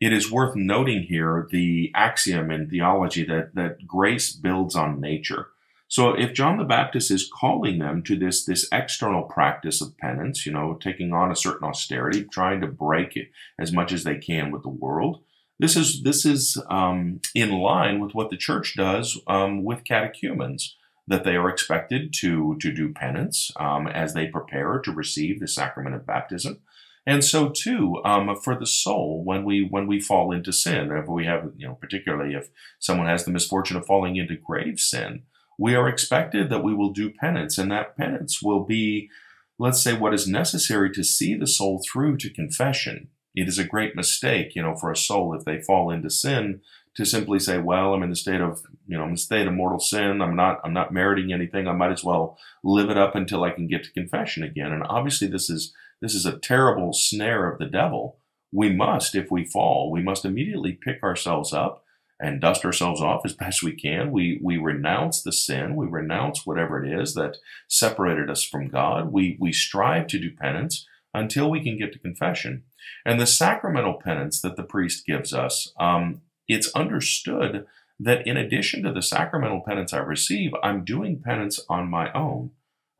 it 0.00 0.12
is 0.12 0.30
worth 0.30 0.54
noting 0.56 1.04
here 1.04 1.48
the 1.50 1.92
axiom 1.94 2.50
in 2.50 2.68
theology 2.68 3.24
that, 3.24 3.54
that 3.54 3.86
grace 3.86 4.32
builds 4.32 4.74
on 4.76 5.00
nature. 5.00 5.48
So 5.88 6.10
if 6.10 6.34
John 6.34 6.58
the 6.58 6.64
Baptist 6.64 7.10
is 7.10 7.30
calling 7.32 7.78
them 7.78 8.02
to 8.04 8.16
this, 8.16 8.44
this 8.44 8.68
external 8.70 9.22
practice 9.22 9.80
of 9.80 9.96
penance, 9.96 10.44
you 10.44 10.52
know, 10.52 10.74
taking 10.74 11.14
on 11.14 11.32
a 11.32 11.36
certain 11.36 11.66
austerity, 11.66 12.24
trying 12.24 12.60
to 12.60 12.66
break 12.66 13.16
it 13.16 13.30
as 13.58 13.72
much 13.72 13.90
as 13.90 14.04
they 14.04 14.18
can 14.18 14.50
with 14.50 14.62
the 14.62 14.68
world, 14.68 15.22
this 15.58 15.76
is 15.76 16.02
this 16.02 16.24
is 16.24 16.62
um, 16.70 17.20
in 17.34 17.50
line 17.50 17.98
with 17.98 18.14
what 18.14 18.30
the 18.30 18.36
church 18.36 18.74
does 18.76 19.20
um, 19.26 19.64
with 19.64 19.84
catechumens 19.84 20.76
that 21.08 21.24
they 21.24 21.36
are 21.36 21.48
expected 21.48 22.12
to 22.18 22.56
to 22.60 22.72
do 22.72 22.92
penance 22.92 23.50
um, 23.56 23.88
as 23.88 24.14
they 24.14 24.26
prepare 24.26 24.78
to 24.78 24.92
receive 24.92 25.40
the 25.40 25.48
sacrament 25.48 25.96
of 25.96 26.06
baptism, 26.06 26.60
and 27.06 27.24
so 27.24 27.48
too 27.48 28.00
um, 28.04 28.36
for 28.36 28.54
the 28.54 28.66
soul 28.66 29.24
when 29.24 29.44
we 29.44 29.66
when 29.68 29.88
we 29.88 29.98
fall 29.98 30.30
into 30.30 30.52
sin. 30.52 30.92
If 30.92 31.08
we 31.08 31.26
have 31.26 31.50
you 31.56 31.66
know 31.66 31.74
particularly 31.74 32.34
if 32.34 32.50
someone 32.78 33.08
has 33.08 33.24
the 33.24 33.32
misfortune 33.32 33.76
of 33.76 33.86
falling 33.86 34.14
into 34.14 34.36
grave 34.36 34.78
sin, 34.78 35.24
we 35.58 35.74
are 35.74 35.88
expected 35.88 36.48
that 36.48 36.64
we 36.64 36.74
will 36.74 36.92
do 36.92 37.10
penance, 37.10 37.58
and 37.58 37.70
that 37.70 37.96
penance 37.96 38.40
will 38.42 38.64
be, 38.64 39.10
let's 39.58 39.82
say, 39.82 39.92
what 39.92 40.14
is 40.14 40.26
necessary 40.26 40.90
to 40.92 41.04
see 41.04 41.34
the 41.34 41.46
soul 41.46 41.82
through 41.84 42.16
to 42.18 42.30
confession 42.30 43.08
it 43.40 43.48
is 43.48 43.58
a 43.58 43.64
great 43.64 43.94
mistake, 43.94 44.54
you 44.54 44.62
know, 44.62 44.74
for 44.74 44.90
a 44.90 44.96
soul 44.96 45.34
if 45.34 45.44
they 45.44 45.60
fall 45.60 45.90
into 45.90 46.10
sin 46.10 46.60
to 46.96 47.04
simply 47.04 47.38
say, 47.38 47.58
well, 47.58 47.94
I'm 47.94 48.02
in 48.02 48.10
the 48.10 48.16
state 48.16 48.40
of, 48.40 48.62
you 48.86 48.96
know, 48.96 49.02
I'm 49.02 49.10
in 49.10 49.14
the 49.14 49.20
state 49.20 49.46
of 49.46 49.52
mortal 49.52 49.78
sin. 49.78 50.20
I'm 50.20 50.34
not, 50.34 50.60
I'm 50.64 50.72
not 50.72 50.92
meriting 50.92 51.32
anything. 51.32 51.68
I 51.68 51.72
might 51.72 51.92
as 51.92 52.02
well 52.02 52.36
live 52.64 52.90
it 52.90 52.98
up 52.98 53.14
until 53.14 53.44
I 53.44 53.50
can 53.50 53.68
get 53.68 53.84
to 53.84 53.92
confession 53.92 54.42
again. 54.42 54.72
And 54.72 54.82
obviously 54.88 55.28
this 55.28 55.48
is, 55.48 55.72
this 56.00 56.14
is 56.14 56.26
a 56.26 56.38
terrible 56.38 56.92
snare 56.92 57.50
of 57.50 57.58
the 57.58 57.66
devil. 57.66 58.18
We 58.52 58.74
must, 58.74 59.14
if 59.14 59.30
we 59.30 59.44
fall, 59.44 59.92
we 59.92 60.02
must 60.02 60.24
immediately 60.24 60.72
pick 60.72 61.02
ourselves 61.02 61.52
up 61.52 61.84
and 62.20 62.40
dust 62.40 62.64
ourselves 62.64 63.00
off 63.00 63.22
as 63.24 63.32
best 63.32 63.62
we 63.62 63.72
can. 63.72 64.10
We, 64.10 64.40
we 64.42 64.56
renounce 64.56 65.22
the 65.22 65.32
sin. 65.32 65.76
We 65.76 65.86
renounce 65.86 66.44
whatever 66.44 66.82
it 66.82 67.00
is 67.00 67.14
that 67.14 67.36
separated 67.68 68.28
us 68.28 68.42
from 68.42 68.68
God. 68.68 69.12
We, 69.12 69.36
we 69.40 69.52
strive 69.52 70.08
to 70.08 70.18
do 70.18 70.30
penance 70.34 70.86
until 71.14 71.50
we 71.50 71.62
can 71.62 71.78
get 71.78 71.92
to 71.92 71.98
confession. 71.98 72.64
And 73.04 73.20
the 73.20 73.26
sacramental 73.26 74.00
penance 74.02 74.40
that 74.40 74.56
the 74.56 74.62
priest 74.62 75.06
gives 75.06 75.32
us, 75.32 75.72
um, 75.78 76.22
it's 76.48 76.72
understood 76.74 77.66
that 78.00 78.26
in 78.26 78.36
addition 78.36 78.82
to 78.82 78.92
the 78.92 79.02
sacramental 79.02 79.62
penance 79.66 79.92
I 79.92 79.98
receive, 79.98 80.52
I'm 80.62 80.84
doing 80.84 81.20
penance 81.20 81.60
on 81.68 81.90
my 81.90 82.12
own. 82.12 82.50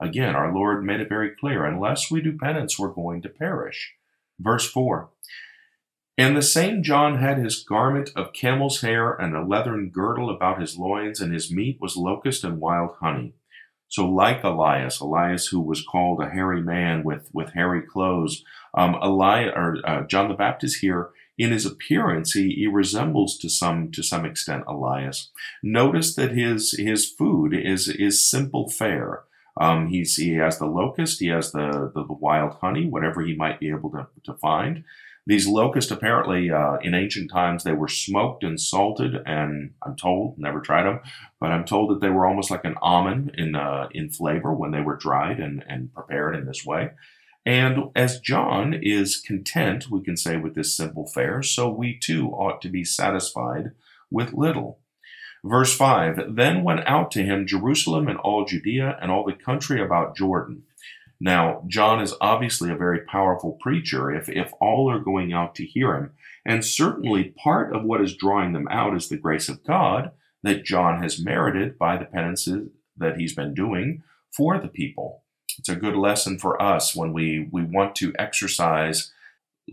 Again, 0.00 0.37
our 0.37 0.52
Lord 0.52 0.84
made 0.84 1.00
it 1.00 1.08
very 1.08 1.30
clear 1.30 1.64
unless 1.64 2.10
we 2.10 2.20
do 2.20 2.37
penance, 2.37 2.78
we're 2.78 2.88
going 2.88 3.22
to 3.22 3.28
perish. 3.28 3.94
Verse 4.38 4.68
4 4.70 5.10
And 6.18 6.37
the 6.37 6.42
same 6.42 6.82
John 6.82 7.18
had 7.18 7.38
his 7.38 7.62
garment 7.62 8.10
of 8.16 8.32
camel's 8.32 8.80
hair 8.80 9.12
and 9.12 9.37
a 9.37 9.46
leathern 9.46 9.90
girdle 9.90 10.28
about 10.28 10.60
his 10.60 10.76
loins, 10.76 11.20
and 11.20 11.32
his 11.32 11.52
meat 11.52 11.78
was 11.80 11.96
locust 11.96 12.42
and 12.42 12.60
wild 12.60 12.96
honey. 13.00 13.34
So, 13.87 14.04
like 14.04 14.42
Elias, 14.42 14.98
Elias 14.98 15.46
who 15.46 15.60
was 15.60 15.87
called 15.88 16.20
a 16.20 16.28
hairy 16.28 16.60
man 16.60 17.04
with, 17.04 17.30
with 17.32 17.54
hairy 17.54 17.82
clothes, 17.82 18.44
um, 18.75 18.96
Elias, 19.00 19.52
or 19.54 19.76
uh, 19.84 20.02
John 20.08 20.28
the 20.28 20.34
Baptist 20.34 20.80
here 20.80 21.10
in 21.38 21.52
his 21.52 21.64
appearance, 21.64 22.32
he, 22.32 22.50
he 22.50 22.66
resembles 22.66 23.38
to 23.38 23.48
some 23.48 23.92
to 23.92 24.02
some 24.02 24.25
extent 24.25 24.64
Elias. 24.66 25.30
Notice 25.62 26.16
that 26.16 26.32
his 26.32 26.72
his 26.72 27.08
food 27.08 27.54
is 27.54 27.88
is 27.88 28.28
simple 28.28 28.68
fare. 28.68 29.22
Um, 29.60 29.87
he's 29.87 30.16
he 30.16 30.34
has 30.34 30.58
the 30.58 30.66
locust, 30.66 31.20
he 31.20 31.28
has 31.28 31.52
the, 31.52 31.92
the, 31.94 32.04
the 32.04 32.12
wild 32.12 32.56
honey, 32.60 32.87
whatever 32.87 33.22
he 33.22 33.37
might 33.37 33.60
be 33.60 33.70
able 33.70 33.90
to, 33.90 34.08
to 34.25 34.34
find. 34.34 34.84
These 35.28 35.47
locusts 35.47 35.90
apparently 35.90 36.50
uh, 36.50 36.78
in 36.78 36.94
ancient 36.94 37.30
times 37.30 37.62
they 37.62 37.75
were 37.75 37.87
smoked 37.87 38.42
and 38.42 38.58
salted, 38.58 39.14
and 39.26 39.75
I'm 39.85 39.94
told 39.94 40.38
never 40.38 40.58
tried 40.58 40.85
them, 40.85 41.00
but 41.38 41.50
I'm 41.50 41.66
told 41.66 41.90
that 41.90 42.00
they 42.00 42.08
were 42.08 42.26
almost 42.26 42.50
like 42.50 42.64
an 42.64 42.76
almond 42.80 43.35
in 43.37 43.54
uh, 43.54 43.88
in 43.90 44.08
flavor 44.08 44.54
when 44.54 44.70
they 44.70 44.80
were 44.80 44.97
dried 44.97 45.38
and 45.38 45.62
and 45.68 45.92
prepared 45.92 46.35
in 46.35 46.47
this 46.47 46.64
way. 46.64 46.92
And 47.44 47.90
as 47.94 48.20
John 48.20 48.73
is 48.73 49.20
content, 49.20 49.90
we 49.90 50.02
can 50.02 50.16
say, 50.16 50.38
with 50.38 50.54
this 50.54 50.75
simple 50.75 51.06
fare, 51.06 51.42
so 51.42 51.68
we 51.68 51.99
too 51.99 52.28
ought 52.30 52.62
to 52.62 52.70
be 52.70 52.82
satisfied 52.82 53.73
with 54.11 54.32
little. 54.32 54.80
Verse 55.44 55.76
5 55.76 56.37
Then 56.37 56.64
went 56.64 56.87
out 56.87 57.11
to 57.12 57.23
him 57.23 57.47
Jerusalem 57.47 58.08
and 58.08 58.18
all 58.18 58.47
Judea 58.47 58.97
and 59.02 59.11
all 59.11 59.26
the 59.26 59.35
country 59.35 59.82
about 59.82 60.16
Jordan. 60.16 60.62
Now, 61.20 61.64
John 61.66 62.00
is 62.00 62.14
obviously 62.20 62.70
a 62.70 62.76
very 62.76 63.00
powerful 63.00 63.58
preacher 63.60 64.10
if, 64.10 64.28
if 64.28 64.52
all 64.60 64.90
are 64.90 65.00
going 65.00 65.32
out 65.32 65.54
to 65.56 65.66
hear 65.66 65.94
him. 65.94 66.12
And 66.46 66.64
certainly 66.64 67.34
part 67.42 67.75
of 67.75 67.84
what 67.84 68.00
is 68.00 68.16
drawing 68.16 68.52
them 68.52 68.68
out 68.70 68.96
is 68.96 69.08
the 69.08 69.16
grace 69.16 69.48
of 69.48 69.64
God 69.64 70.12
that 70.42 70.64
John 70.64 71.02
has 71.02 71.22
merited 71.22 71.76
by 71.76 71.96
the 71.96 72.04
penances 72.04 72.68
that 72.96 73.16
he's 73.16 73.34
been 73.34 73.52
doing 73.52 74.02
for 74.30 74.58
the 74.58 74.68
people. 74.68 75.25
It's 75.58 75.68
a 75.68 75.76
good 75.76 75.96
lesson 75.96 76.38
for 76.38 76.60
us 76.62 76.94
when 76.94 77.12
we, 77.12 77.48
we 77.50 77.62
want 77.64 77.96
to 77.96 78.14
exercise, 78.18 79.10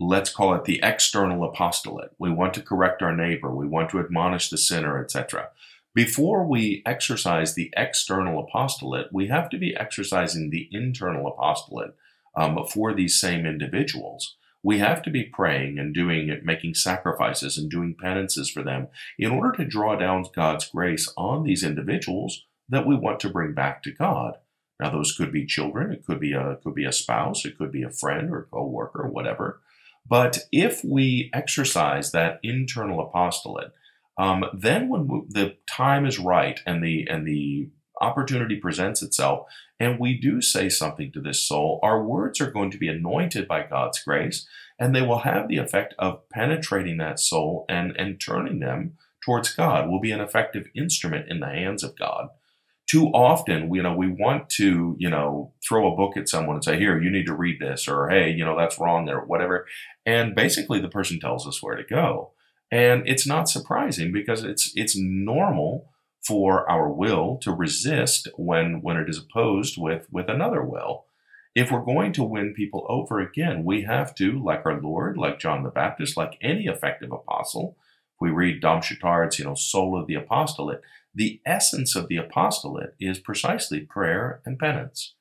let's 0.00 0.30
call 0.30 0.54
it 0.54 0.64
the 0.64 0.80
external 0.82 1.44
apostolate. 1.44 2.10
We 2.18 2.30
want 2.30 2.54
to 2.54 2.62
correct 2.62 3.02
our 3.02 3.14
neighbor, 3.14 3.54
we 3.54 3.66
want 3.68 3.90
to 3.90 4.00
admonish 4.00 4.50
the 4.50 4.58
sinner, 4.58 5.00
etc. 5.00 5.50
Before 5.96 6.46
we 6.46 6.82
exercise 6.84 7.54
the 7.54 7.72
external 7.74 8.38
apostolate, 8.38 9.14
we 9.14 9.28
have 9.28 9.48
to 9.48 9.56
be 9.56 9.74
exercising 9.74 10.50
the 10.50 10.68
internal 10.70 11.26
apostolate 11.26 11.94
um, 12.34 12.62
for 12.66 12.92
these 12.92 13.18
same 13.18 13.46
individuals. 13.46 14.36
We 14.62 14.78
have 14.78 15.00
to 15.04 15.10
be 15.10 15.24
praying 15.24 15.78
and 15.78 15.94
doing 15.94 16.28
it, 16.28 16.44
making 16.44 16.74
sacrifices 16.74 17.56
and 17.56 17.70
doing 17.70 17.96
penances 17.98 18.50
for 18.50 18.62
them 18.62 18.88
in 19.18 19.30
order 19.30 19.56
to 19.56 19.64
draw 19.64 19.96
down 19.96 20.26
God's 20.34 20.68
grace 20.68 21.10
on 21.16 21.44
these 21.44 21.64
individuals 21.64 22.44
that 22.68 22.86
we 22.86 22.94
want 22.94 23.18
to 23.20 23.30
bring 23.30 23.54
back 23.54 23.82
to 23.84 23.90
God. 23.90 24.34
Now, 24.78 24.90
those 24.90 25.16
could 25.16 25.32
be 25.32 25.46
children, 25.46 25.92
it 25.92 26.04
could 26.04 26.20
be 26.20 26.34
a 26.34 26.58
could 26.62 26.74
be 26.74 26.84
a 26.84 26.92
spouse, 26.92 27.46
it 27.46 27.56
could 27.56 27.72
be 27.72 27.84
a 27.84 27.90
friend 27.90 28.30
or 28.30 28.48
coworker, 28.52 29.04
or 29.04 29.08
whatever. 29.08 29.62
But 30.06 30.40
if 30.52 30.84
we 30.84 31.30
exercise 31.32 32.12
that 32.12 32.38
internal 32.42 33.00
apostolate, 33.00 33.72
um, 34.18 34.44
then 34.54 34.88
when 34.88 35.06
we, 35.08 35.22
the 35.28 35.56
time 35.68 36.06
is 36.06 36.18
right 36.18 36.60
and 36.66 36.82
the 36.82 37.06
and 37.08 37.26
the 37.26 37.68
opportunity 38.00 38.56
presents 38.56 39.02
itself, 39.02 39.46
and 39.80 39.98
we 39.98 40.18
do 40.18 40.40
say 40.40 40.68
something 40.68 41.10
to 41.12 41.20
this 41.20 41.46
soul, 41.46 41.80
our 41.82 42.02
words 42.02 42.40
are 42.40 42.50
going 42.50 42.70
to 42.70 42.78
be 42.78 42.88
anointed 42.88 43.48
by 43.48 43.62
God's 43.62 44.02
grace, 44.02 44.46
and 44.78 44.94
they 44.94 45.02
will 45.02 45.20
have 45.20 45.48
the 45.48 45.58
effect 45.58 45.94
of 45.98 46.28
penetrating 46.30 46.98
that 46.98 47.20
soul 47.20 47.64
and 47.68 47.94
and 47.96 48.20
turning 48.20 48.60
them 48.60 48.94
towards 49.24 49.54
God. 49.54 49.88
Will 49.88 50.00
be 50.00 50.12
an 50.12 50.20
effective 50.20 50.66
instrument 50.74 51.30
in 51.30 51.40
the 51.40 51.46
hands 51.46 51.82
of 51.82 51.98
God 51.98 52.28
too 52.86 53.08
often, 53.08 53.72
you 53.74 53.82
know, 53.82 53.94
we 53.94 54.08
want 54.08 54.48
to, 54.48 54.94
you 54.98 55.10
know, 55.10 55.52
throw 55.66 55.92
a 55.92 55.96
book 55.96 56.16
at 56.16 56.28
someone 56.28 56.56
and 56.56 56.64
say, 56.64 56.78
here, 56.78 57.00
you 57.00 57.10
need 57.10 57.26
to 57.26 57.34
read 57.34 57.60
this, 57.60 57.88
or 57.88 58.08
hey, 58.08 58.30
you 58.30 58.44
know, 58.44 58.56
that's 58.56 58.78
wrong 58.78 59.06
there, 59.06 59.20
whatever. 59.20 59.66
And 60.04 60.34
basically 60.34 60.80
the 60.80 60.88
person 60.88 61.18
tells 61.18 61.46
us 61.46 61.62
where 61.62 61.74
to 61.74 61.82
go. 61.82 62.32
And 62.70 63.02
it's 63.06 63.26
not 63.26 63.48
surprising 63.48 64.12
because 64.12 64.42
it's 64.42 64.72
it's 64.74 64.96
normal 64.96 65.92
for 66.26 66.68
our 66.68 66.90
will 66.90 67.38
to 67.42 67.52
resist 67.52 68.28
when 68.36 68.82
when 68.82 68.96
it 68.96 69.08
is 69.08 69.18
opposed 69.18 69.76
with 69.78 70.06
with 70.10 70.28
another 70.28 70.62
will. 70.62 71.04
If 71.54 71.70
we're 71.70 71.84
going 71.84 72.12
to 72.14 72.24
win 72.24 72.52
people 72.54 72.84
over 72.88 73.18
again, 73.18 73.64
we 73.64 73.82
have 73.82 74.14
to, 74.16 74.38
like 74.42 74.66
our 74.66 74.78
Lord, 74.78 75.16
like 75.16 75.38
John 75.38 75.62
the 75.62 75.70
Baptist, 75.70 76.14
like 76.14 76.36
any 76.42 76.66
effective 76.66 77.10
apostle, 77.10 77.78
if 78.14 78.20
we 78.20 78.30
read 78.30 78.60
Dom 78.60 78.82
Chautard's, 78.82 79.38
you 79.38 79.46
know, 79.46 79.54
Soul 79.54 79.98
of 79.98 80.06
the 80.06 80.16
Apostolate, 80.16 80.82
the 81.14 81.40
essence 81.46 81.96
of 81.96 82.08
the 82.08 82.18
apostolate 82.18 82.94
is 83.00 83.18
precisely 83.18 83.80
prayer 83.80 84.42
and 84.44 84.58
penance. 84.58 85.14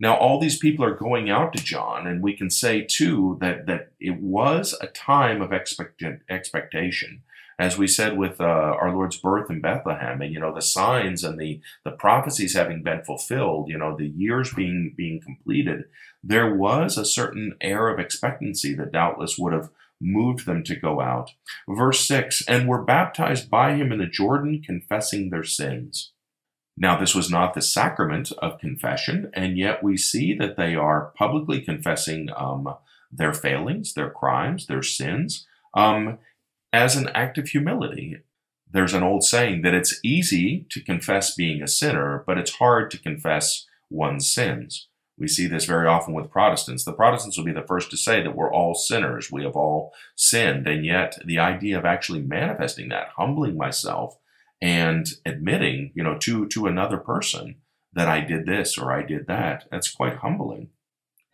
Now, 0.00 0.16
all 0.16 0.40
these 0.40 0.58
people 0.58 0.84
are 0.84 0.94
going 0.94 1.30
out 1.30 1.52
to 1.52 1.62
John, 1.62 2.06
and 2.06 2.22
we 2.22 2.36
can 2.36 2.50
say 2.50 2.82
too 2.82 3.38
that, 3.40 3.66
that 3.66 3.92
it 4.00 4.20
was 4.20 4.76
a 4.80 4.88
time 4.88 5.40
of 5.40 5.52
expect- 5.52 6.02
expectation. 6.28 7.22
As 7.56 7.78
we 7.78 7.86
said 7.86 8.18
with 8.18 8.40
uh, 8.40 8.44
our 8.44 8.92
Lord's 8.92 9.16
birth 9.16 9.48
in 9.48 9.60
Bethlehem, 9.60 10.20
and 10.20 10.32
you 10.32 10.40
know 10.40 10.52
the 10.52 10.60
signs 10.60 11.22
and 11.22 11.38
the 11.38 11.60
the 11.84 11.92
prophecies 11.92 12.56
having 12.56 12.82
been 12.82 13.04
fulfilled, 13.04 13.68
you 13.68 13.78
know 13.78 13.96
the 13.96 14.08
years 14.08 14.52
being 14.52 14.92
being 14.96 15.20
completed, 15.20 15.84
there 16.20 16.52
was 16.52 16.98
a 16.98 17.04
certain 17.04 17.54
air 17.60 17.88
of 17.88 18.00
expectancy 18.00 18.74
that 18.74 18.90
doubtless 18.90 19.38
would 19.38 19.52
have 19.52 19.70
moved 20.00 20.46
them 20.46 20.64
to 20.64 20.76
go 20.76 21.00
out. 21.00 21.30
Verse 21.68 22.06
6 22.06 22.42
And 22.48 22.68
were 22.68 22.82
baptized 22.82 23.50
by 23.50 23.74
him 23.74 23.92
in 23.92 23.98
the 23.98 24.06
Jordan, 24.06 24.62
confessing 24.64 25.30
their 25.30 25.44
sins. 25.44 26.12
Now, 26.76 26.98
this 26.98 27.14
was 27.14 27.30
not 27.30 27.54
the 27.54 27.62
sacrament 27.62 28.32
of 28.38 28.58
confession, 28.58 29.30
and 29.32 29.56
yet 29.56 29.82
we 29.82 29.96
see 29.96 30.34
that 30.34 30.56
they 30.56 30.74
are 30.74 31.12
publicly 31.16 31.60
confessing 31.60 32.28
um, 32.36 32.74
their 33.12 33.32
failings, 33.32 33.94
their 33.94 34.10
crimes, 34.10 34.66
their 34.66 34.82
sins, 34.82 35.46
um, 35.74 36.18
as 36.72 36.96
an 36.96 37.08
act 37.14 37.38
of 37.38 37.48
humility. 37.48 38.18
There's 38.68 38.94
an 38.94 39.04
old 39.04 39.22
saying 39.22 39.62
that 39.62 39.74
it's 39.74 40.00
easy 40.02 40.66
to 40.70 40.82
confess 40.82 41.34
being 41.34 41.62
a 41.62 41.68
sinner, 41.68 42.24
but 42.26 42.38
it's 42.38 42.56
hard 42.56 42.90
to 42.90 42.98
confess 42.98 43.66
one's 43.88 44.28
sins. 44.28 44.88
We 45.16 45.28
see 45.28 45.46
this 45.46 45.64
very 45.64 45.86
often 45.86 46.12
with 46.12 46.32
Protestants. 46.32 46.84
The 46.84 46.92
Protestants 46.92 47.38
will 47.38 47.44
be 47.44 47.52
the 47.52 47.62
first 47.62 47.90
to 47.92 47.96
say 47.96 48.20
that 48.20 48.34
we're 48.34 48.52
all 48.52 48.74
sinners, 48.74 49.30
we 49.30 49.44
have 49.44 49.54
all 49.54 49.92
sinned, 50.16 50.66
and 50.66 50.84
yet 50.84 51.18
the 51.24 51.38
idea 51.38 51.78
of 51.78 51.84
actually 51.84 52.20
manifesting 52.20 52.88
that, 52.88 53.10
humbling 53.16 53.56
myself, 53.56 54.18
and 54.64 55.06
admitting, 55.26 55.92
you 55.94 56.02
know, 56.02 56.16
to 56.16 56.46
to 56.46 56.66
another 56.66 56.96
person 56.96 57.56
that 57.92 58.08
I 58.08 58.20
did 58.20 58.46
this 58.46 58.78
or 58.78 58.90
I 58.90 59.02
did 59.02 59.26
that, 59.26 59.64
that's 59.70 59.90
quite 59.90 60.16
humbling. 60.16 60.70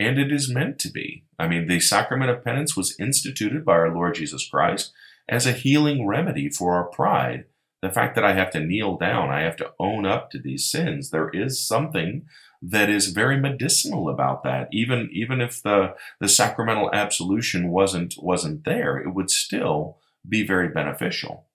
And 0.01 0.19
it 0.19 0.33
is 0.33 0.53
meant 0.53 0.81
to 0.81 0.91
be. 0.91 1.27
I 1.39 1.47
mean, 1.47 1.69
the 1.69 1.79
sacrament 1.79 2.33
of 2.33 2.43
penance 2.43 2.77
was 2.77 2.99
instituted 2.99 3.65
by 3.65 3.75
our 3.75 3.95
Lord 3.95 4.17
Jesus 4.17 4.49
Christ 4.49 4.93
as 5.29 5.47
a 5.47 5.53
healing 5.53 6.09
remedy 6.09 6.49
for 6.49 6.75
our 6.75 6.89
pride. 6.89 7.45
The 7.83 7.93
fact 7.93 8.17
that 8.17 8.25
I 8.25 8.33
have 8.33 8.51
to 8.51 8.61
kneel 8.61 8.97
down, 8.97 9.31
I 9.31 9.43
have 9.43 9.57
to 9.57 9.73
own 9.79 10.05
up 10.05 10.33
to 10.33 10.41
these 10.41 10.69
sins. 10.69 11.11
There 11.11 11.31
is 11.31 11.65
something 11.65 12.27
that 12.61 12.91
is 12.91 13.13
very 13.13 13.39
medicinal 13.39 14.09
about 14.09 14.43
that. 14.43 14.69
Even 14.73 15.09
even 15.13 15.41
if 15.41 15.63
the 15.63 15.95
the 16.19 16.29
sacramental 16.29 16.91
absolution 16.93 17.71
wasn't 17.71 18.17
wasn't 18.19 18.65
there, 18.65 18.99
it 18.99 19.15
would 19.15 19.31
still 19.31 19.99
be 20.29 20.45
very 20.45 20.69
beneficial. 20.69 21.47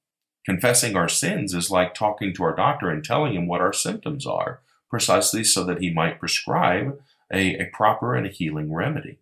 Confessing 0.46 0.96
our 0.96 1.10
sins 1.10 1.54
is 1.54 1.72
like 1.72 1.94
talking 1.94 2.34
to 2.34 2.44
our 2.44 2.56
doctor 2.56 2.90
and 2.90 3.04
telling 3.04 3.34
him 3.34 3.48
what 3.48 3.62
our 3.62 3.74
symptoms 3.74 4.28
are, 4.28 4.62
precisely 4.90 5.44
so 5.44 5.64
that 5.64 5.82
he 5.82 5.92
might 5.92 6.20
prescribe 6.20 7.00
a, 7.34 7.56
a 7.58 7.70
proper 7.74 8.14
and 8.14 8.28
a 8.28 8.30
healing 8.30 8.74
remedy. 8.74 9.18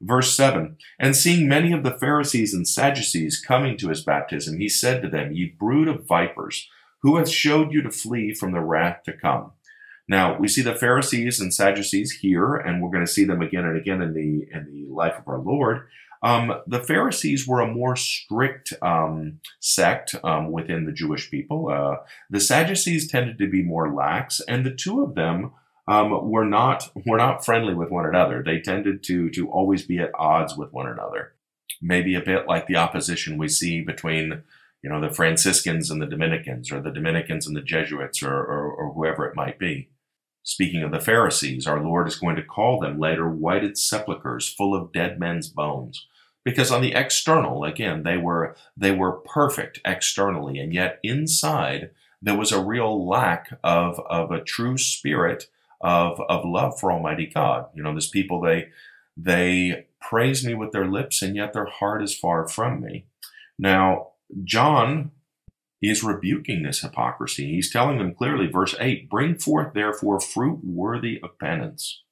Verse 0.00 0.34
7 0.34 0.76
And 0.98 1.16
seeing 1.16 1.48
many 1.48 1.72
of 1.72 1.82
the 1.82 1.98
Pharisees 1.98 2.54
and 2.54 2.66
Sadducees 2.66 3.40
coming 3.40 3.76
to 3.78 3.88
his 3.88 4.02
baptism, 4.02 4.58
he 4.58 4.68
said 4.68 5.02
to 5.02 5.08
them, 5.08 5.32
Ye 5.32 5.54
brood 5.58 5.88
of 5.88 6.06
vipers, 6.06 6.68
who 7.02 7.16
hath 7.16 7.28
showed 7.28 7.72
you 7.72 7.82
to 7.82 7.90
flee 7.90 8.32
from 8.32 8.52
the 8.52 8.60
wrath 8.60 9.02
to 9.04 9.12
come? 9.12 9.52
Now 10.08 10.38
we 10.38 10.48
see 10.48 10.62
the 10.62 10.74
Pharisees 10.74 11.40
and 11.40 11.52
Sadducees 11.52 12.18
here, 12.20 12.56
and 12.56 12.82
we're 12.82 12.90
going 12.90 13.04
to 13.04 13.12
see 13.12 13.24
them 13.24 13.42
again 13.42 13.64
and 13.64 13.76
again 13.76 14.02
in 14.02 14.14
the 14.14 14.48
in 14.52 14.66
the 14.72 14.92
life 14.92 15.14
of 15.18 15.28
our 15.28 15.38
Lord. 15.38 15.86
Um, 16.22 16.52
the 16.66 16.82
Pharisees 16.82 17.46
were 17.46 17.60
a 17.60 17.72
more 17.72 17.96
strict 17.96 18.74
um, 18.82 19.40
sect 19.58 20.14
um, 20.22 20.52
within 20.52 20.84
the 20.84 20.92
Jewish 20.92 21.30
people. 21.30 21.70
Uh, 21.70 21.96
the 22.28 22.40
Sadducees 22.40 23.10
tended 23.10 23.38
to 23.38 23.48
be 23.48 23.62
more 23.62 23.92
lax, 23.92 24.40
and 24.46 24.64
the 24.64 24.74
two 24.74 25.02
of 25.02 25.14
them 25.14 25.52
um, 25.88 26.30
were 26.30 26.44
not 26.44 26.90
were 27.06 27.16
not 27.16 27.44
friendly 27.44 27.74
with 27.74 27.90
one 27.90 28.06
another. 28.06 28.42
They 28.42 28.60
tended 28.60 29.02
to 29.04 29.30
to 29.30 29.50
always 29.50 29.84
be 29.84 29.98
at 29.98 30.12
odds 30.18 30.56
with 30.56 30.72
one 30.72 30.86
another. 30.86 31.32
Maybe 31.80 32.14
a 32.14 32.20
bit 32.20 32.46
like 32.46 32.66
the 32.66 32.76
opposition 32.76 33.38
we 33.38 33.48
see 33.48 33.80
between 33.80 34.42
you 34.82 34.90
know 34.90 35.00
the 35.00 35.14
Franciscans 35.14 35.90
and 35.90 36.02
the 36.02 36.06
Dominicans, 36.06 36.70
or 36.70 36.80
the 36.80 36.92
Dominicans 36.92 37.46
and 37.46 37.56
the 37.56 37.62
Jesuits, 37.62 38.22
or, 38.22 38.34
or, 38.34 38.72
or 38.72 38.92
whoever 38.92 39.26
it 39.26 39.36
might 39.36 39.58
be. 39.58 39.88
Speaking 40.42 40.82
of 40.82 40.90
the 40.90 41.00
Pharisees, 41.00 41.66
our 41.66 41.82
Lord 41.82 42.08
is 42.08 42.16
going 42.16 42.36
to 42.36 42.42
call 42.42 42.80
them 42.80 42.98
later 42.98 43.28
whited 43.28 43.76
sepulchres 43.76 44.48
full 44.48 44.74
of 44.74 44.92
dead 44.92 45.18
men's 45.18 45.48
bones. 45.48 46.06
Because 46.44 46.72
on 46.72 46.80
the 46.80 46.94
external 46.94 47.64
again 47.64 48.02
they 48.02 48.16
were 48.16 48.56
they 48.74 48.92
were 48.92 49.12
perfect 49.12 49.78
externally 49.84 50.58
and 50.58 50.72
yet 50.72 50.98
inside 51.02 51.90
there 52.22 52.36
was 52.36 52.50
a 52.50 52.64
real 52.64 53.06
lack 53.06 53.58
of 53.62 54.00
of 54.08 54.30
a 54.30 54.42
true 54.42 54.78
spirit 54.78 55.48
of 55.82 56.18
of 56.28 56.46
love 56.46 56.80
for 56.80 56.90
almighty 56.90 57.26
god. 57.26 57.66
You 57.74 57.82
know 57.82 57.94
this 57.94 58.08
people 58.08 58.40
they 58.40 58.70
they 59.16 59.86
praise 60.00 60.44
me 60.44 60.54
with 60.54 60.72
their 60.72 60.86
lips 60.86 61.20
and 61.20 61.36
yet 61.36 61.52
their 61.52 61.66
heart 61.66 62.02
is 62.02 62.18
far 62.18 62.48
from 62.48 62.80
me. 62.80 63.04
Now 63.58 64.08
john 64.44 65.10
is 65.82 66.02
rebuking 66.02 66.62
this 66.62 66.80
hypocrisy 66.80 67.46
he's 67.54 67.70
telling 67.70 67.98
them 67.98 68.14
clearly 68.14 68.46
verse 68.46 68.74
8 68.78 69.08
bring 69.08 69.36
forth 69.36 69.74
therefore 69.74 70.20
fruit 70.20 70.60
worthy 70.62 71.20
of 71.22 71.38
penance 71.38 72.02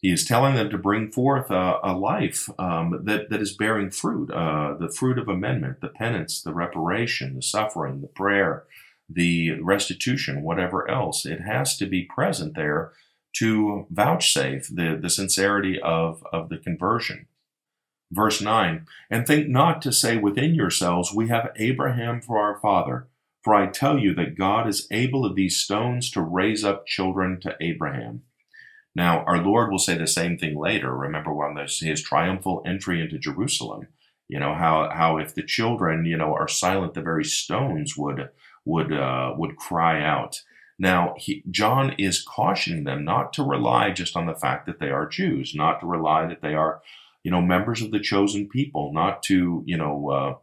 he 0.00 0.12
is 0.12 0.24
telling 0.24 0.54
them 0.54 0.70
to 0.70 0.78
bring 0.78 1.10
forth 1.10 1.50
a, 1.50 1.80
a 1.82 1.92
life 1.92 2.48
um, 2.58 3.00
that, 3.04 3.30
that 3.30 3.42
is 3.42 3.52
bearing 3.52 3.90
fruit, 3.90 4.30
uh, 4.30 4.74
the 4.78 4.90
fruit 4.90 5.18
of 5.18 5.26
amendment, 5.28 5.80
the 5.80 5.88
penance, 5.88 6.40
the 6.40 6.54
reparation, 6.54 7.34
the 7.34 7.42
suffering, 7.42 8.00
the 8.00 8.06
prayer, 8.06 8.64
the 9.08 9.60
restitution, 9.60 10.42
whatever 10.42 10.88
else. 10.88 11.26
It 11.26 11.40
has 11.40 11.76
to 11.78 11.86
be 11.86 12.04
present 12.04 12.54
there 12.54 12.92
to 13.38 13.86
vouchsafe 13.90 14.68
the, 14.68 14.96
the 15.00 15.10
sincerity 15.10 15.80
of, 15.80 16.22
of 16.32 16.48
the 16.48 16.58
conversion. 16.58 17.26
Verse 18.10 18.40
9, 18.40 18.86
and 19.10 19.26
think 19.26 19.48
not 19.48 19.82
to 19.82 19.92
say 19.92 20.16
within 20.16 20.54
yourselves, 20.54 21.12
We 21.12 21.28
have 21.28 21.50
Abraham 21.56 22.22
for 22.22 22.38
our 22.38 22.58
father. 22.58 23.08
For 23.42 23.54
I 23.54 23.66
tell 23.66 23.98
you 23.98 24.14
that 24.14 24.36
God 24.36 24.68
is 24.68 24.86
able 24.90 25.24
of 25.24 25.34
these 25.34 25.58
stones 25.58 26.10
to 26.10 26.22
raise 26.22 26.64
up 26.64 26.86
children 26.86 27.38
to 27.40 27.56
Abraham. 27.60 28.22
Now, 28.94 29.22
our 29.24 29.38
Lord 29.38 29.70
will 29.70 29.78
say 29.78 29.96
the 29.96 30.06
same 30.06 30.36
thing 30.36 30.58
later. 30.58 30.94
Remember 30.94 31.32
when 31.32 31.54
there's 31.54 31.80
his 31.80 32.02
triumphal 32.02 32.62
entry 32.66 33.00
into 33.00 33.18
Jerusalem. 33.18 33.88
You 34.28 34.38
know 34.38 34.54
how 34.54 34.90
how 34.92 35.16
if 35.18 35.34
the 35.34 35.42
children 35.42 36.04
you 36.04 36.16
know 36.16 36.34
are 36.34 36.48
silent, 36.48 36.94
the 36.94 37.00
very 37.00 37.24
stones 37.24 37.96
would 37.96 38.28
would 38.64 38.92
uh, 38.92 39.34
would 39.36 39.56
cry 39.56 40.02
out. 40.02 40.42
Now, 40.78 41.14
he, 41.16 41.42
John 41.50 41.94
is 41.98 42.22
cautioning 42.22 42.84
them 42.84 43.04
not 43.04 43.32
to 43.34 43.42
rely 43.42 43.90
just 43.90 44.16
on 44.16 44.26
the 44.26 44.34
fact 44.34 44.66
that 44.66 44.78
they 44.78 44.90
are 44.90 45.08
Jews, 45.08 45.54
not 45.54 45.80
to 45.80 45.86
rely 45.86 46.26
that 46.26 46.40
they 46.40 46.54
are, 46.54 46.82
you 47.22 47.30
know, 47.30 47.42
members 47.42 47.82
of 47.82 47.90
the 47.90 48.00
chosen 48.00 48.48
people, 48.48 48.92
not 48.92 49.22
to, 49.24 49.62
you 49.66 49.76
know, 49.76 50.10
uh, 50.10 50.34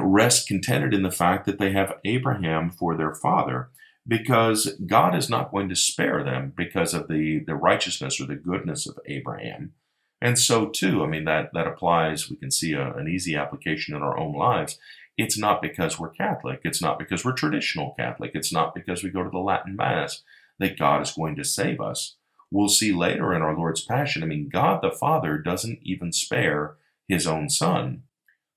rest 0.00 0.48
contented 0.48 0.94
in 0.94 1.02
the 1.02 1.10
fact 1.10 1.46
that 1.46 1.58
they 1.58 1.72
have 1.72 1.98
Abraham 2.04 2.70
for 2.70 2.96
their 2.96 3.14
father, 3.14 3.70
because 4.06 4.74
God 4.86 5.14
is 5.14 5.28
not 5.28 5.50
going 5.50 5.68
to 5.68 5.76
spare 5.76 6.24
them 6.24 6.52
because 6.56 6.94
of 6.94 7.08
the, 7.08 7.42
the 7.46 7.54
righteousness 7.54 8.20
or 8.20 8.26
the 8.26 8.34
goodness 8.34 8.88
of 8.88 8.98
Abraham. 9.06 9.72
And 10.20 10.38
so, 10.38 10.66
too, 10.66 11.04
I 11.04 11.06
mean, 11.06 11.24
that, 11.24 11.50
that 11.54 11.66
applies, 11.66 12.28
we 12.28 12.36
can 12.36 12.50
see 12.50 12.72
a, 12.72 12.92
an 12.94 13.06
easy 13.06 13.36
application 13.36 13.94
in 13.94 14.02
our 14.02 14.18
own 14.18 14.34
lives. 14.34 14.78
It's 15.16 15.38
not 15.38 15.62
because 15.62 15.98
we're 15.98 16.10
Catholic. 16.10 16.60
It's 16.64 16.82
not 16.82 16.98
because 16.98 17.24
we're 17.24 17.32
traditional 17.32 17.94
Catholic. 17.98 18.32
It's 18.34 18.52
not 18.52 18.74
because 18.74 19.02
we 19.02 19.10
go 19.10 19.22
to 19.22 19.30
the 19.30 19.38
Latin 19.38 19.76
Mass 19.76 20.22
that 20.58 20.78
God 20.78 21.02
is 21.02 21.12
going 21.12 21.36
to 21.36 21.44
save 21.44 21.80
us. 21.80 22.16
We'll 22.50 22.68
see 22.68 22.92
later 22.92 23.34
in 23.34 23.42
our 23.42 23.56
Lord's 23.56 23.84
Passion, 23.84 24.22
I 24.22 24.26
mean, 24.26 24.48
God 24.48 24.80
the 24.82 24.90
Father 24.90 25.38
doesn't 25.38 25.80
even 25.82 26.12
spare 26.12 26.76
his 27.06 27.26
own 27.26 27.50
Son, 27.50 28.04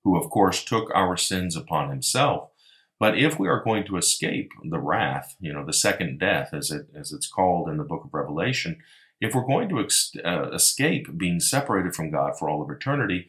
who, 0.04 0.16
of 0.16 0.30
course, 0.30 0.64
took 0.64 0.90
our 0.94 1.16
sins 1.16 1.56
upon 1.56 1.90
himself. 1.90 2.50
But 2.98 3.18
if 3.18 3.38
we 3.38 3.48
are 3.48 3.62
going 3.62 3.84
to 3.86 3.96
escape 3.96 4.52
the 4.62 4.78
wrath, 4.78 5.36
you 5.40 5.52
know, 5.52 5.64
the 5.64 5.72
second 5.72 6.20
death, 6.20 6.54
as 6.54 6.70
it 6.70 6.86
as 6.94 7.12
it's 7.12 7.26
called 7.26 7.68
in 7.68 7.76
the 7.76 7.84
book 7.84 8.04
of 8.04 8.14
Revelation, 8.14 8.78
if 9.20 9.34
we're 9.34 9.46
going 9.46 9.68
to 9.70 9.80
ex- 9.80 10.12
uh, 10.24 10.50
escape 10.52 11.18
being 11.18 11.40
separated 11.40 11.94
from 11.94 12.10
God 12.10 12.38
for 12.38 12.48
all 12.48 12.62
of 12.62 12.70
eternity, 12.70 13.26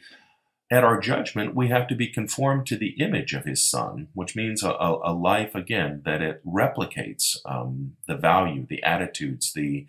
at 0.71 0.83
our 0.83 0.99
judgment, 0.99 1.55
we 1.55 1.67
have 1.67 1.87
to 1.87 1.95
be 1.95 2.07
conformed 2.07 2.65
to 2.67 2.77
the 2.77 2.95
image 2.99 3.33
of 3.33 3.45
His 3.45 3.69
Son, 3.69 4.07
which 4.13 4.35
means 4.35 4.63
a, 4.63 4.69
a 4.69 5.13
life 5.13 5.55
again 5.55 6.01
that 6.05 6.21
it 6.21 6.45
replicates 6.45 7.37
um, 7.45 7.93
the 8.07 8.15
value, 8.15 8.65
the 8.67 8.81
attitudes, 8.83 9.53
the 9.53 9.85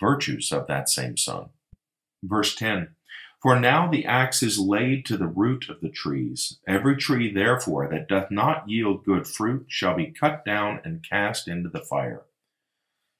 virtues 0.00 0.52
of 0.52 0.66
that 0.66 0.88
same 0.88 1.16
Son. 1.16 1.50
Verse 2.22 2.54
10 2.54 2.88
for 3.40 3.58
now 3.58 3.88
the 3.88 4.04
axe 4.04 4.42
is 4.42 4.58
laid 4.58 5.06
to 5.06 5.16
the 5.16 5.28
root 5.28 5.68
of 5.68 5.80
the 5.80 5.90
trees. 5.90 6.58
Every 6.66 6.96
tree, 6.96 7.32
therefore, 7.32 7.88
that 7.88 8.08
doth 8.08 8.32
not 8.32 8.68
yield 8.68 9.04
good 9.04 9.28
fruit 9.28 9.66
shall 9.68 9.94
be 9.94 10.06
cut 10.06 10.44
down 10.44 10.80
and 10.84 11.08
cast 11.08 11.46
into 11.46 11.68
the 11.68 11.80
fire. 11.80 12.22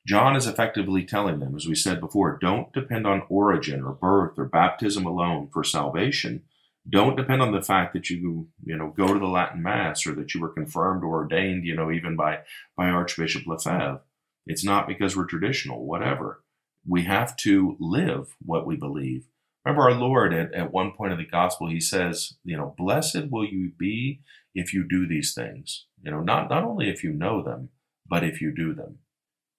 John 0.07 0.35
is 0.35 0.47
effectively 0.47 1.05
telling 1.05 1.38
them, 1.38 1.55
as 1.55 1.69
we 1.69 1.77
said 1.77 2.01
before, 2.01 2.38
don't 2.41 2.73
depend 2.73 3.07
on 3.07 3.27
origin 3.29 3.85
or 3.85 3.93
birth 3.93 4.38
or 4.38 4.47
baptism 4.47 5.07
alone 5.07 5.51
for 5.53 5.62
salvation. 5.62 6.43
Don't 6.88 7.17
depend 7.17 7.43
on 7.43 7.53
the 7.53 7.62
fact 7.62 7.93
that 7.93 8.11
you, 8.11 8.49
you 8.64 8.77
know, 8.77 8.88
go 8.88 9.12
to 9.12 9.21
the 9.21 9.27
Latin 9.27 9.62
Mass 9.62 10.05
or 10.07 10.14
that 10.14 10.35
you 10.35 10.41
were 10.41 10.49
confirmed 10.49 11.05
or 11.05 11.14
ordained, 11.14 11.64
you 11.64 11.77
know, 11.77 11.93
even 11.93 12.17
by, 12.17 12.41
by 12.77 12.88
Archbishop 12.88 13.47
Lefebvre. 13.47 14.01
It's 14.47 14.64
not 14.64 14.88
because 14.88 15.14
we're 15.14 15.27
traditional, 15.27 15.85
whatever. 15.85 16.43
We 16.88 17.05
have 17.05 17.37
to 17.38 17.77
live 17.79 18.35
what 18.44 18.66
we 18.66 18.74
believe. 18.77 19.27
Remember 19.64 19.83
our 19.83 19.94
Lord 19.94 20.33
at, 20.33 20.55
at 20.55 20.72
one 20.72 20.92
point 20.92 21.12
in 21.12 21.18
the 21.18 21.27
gospel, 21.27 21.68
he 21.68 21.81
says, 21.81 22.35
you 22.42 22.57
know, 22.57 22.74
blessed 22.79 23.31
will 23.31 23.44
you 23.44 23.72
be 23.79 24.22
if 24.55 24.72
you 24.72 24.88
do 24.88 25.07
these 25.07 25.35
things. 25.35 25.85
You 26.03 26.11
know, 26.11 26.20
not, 26.20 26.48
not 26.48 26.64
only 26.64 26.88
if 26.88 27.05
you 27.05 27.12
know 27.12 27.42
them, 27.42 27.68
but 28.09 28.24
if 28.24 28.40
you 28.40 28.55
do 28.55 28.72
them. 28.72 29.01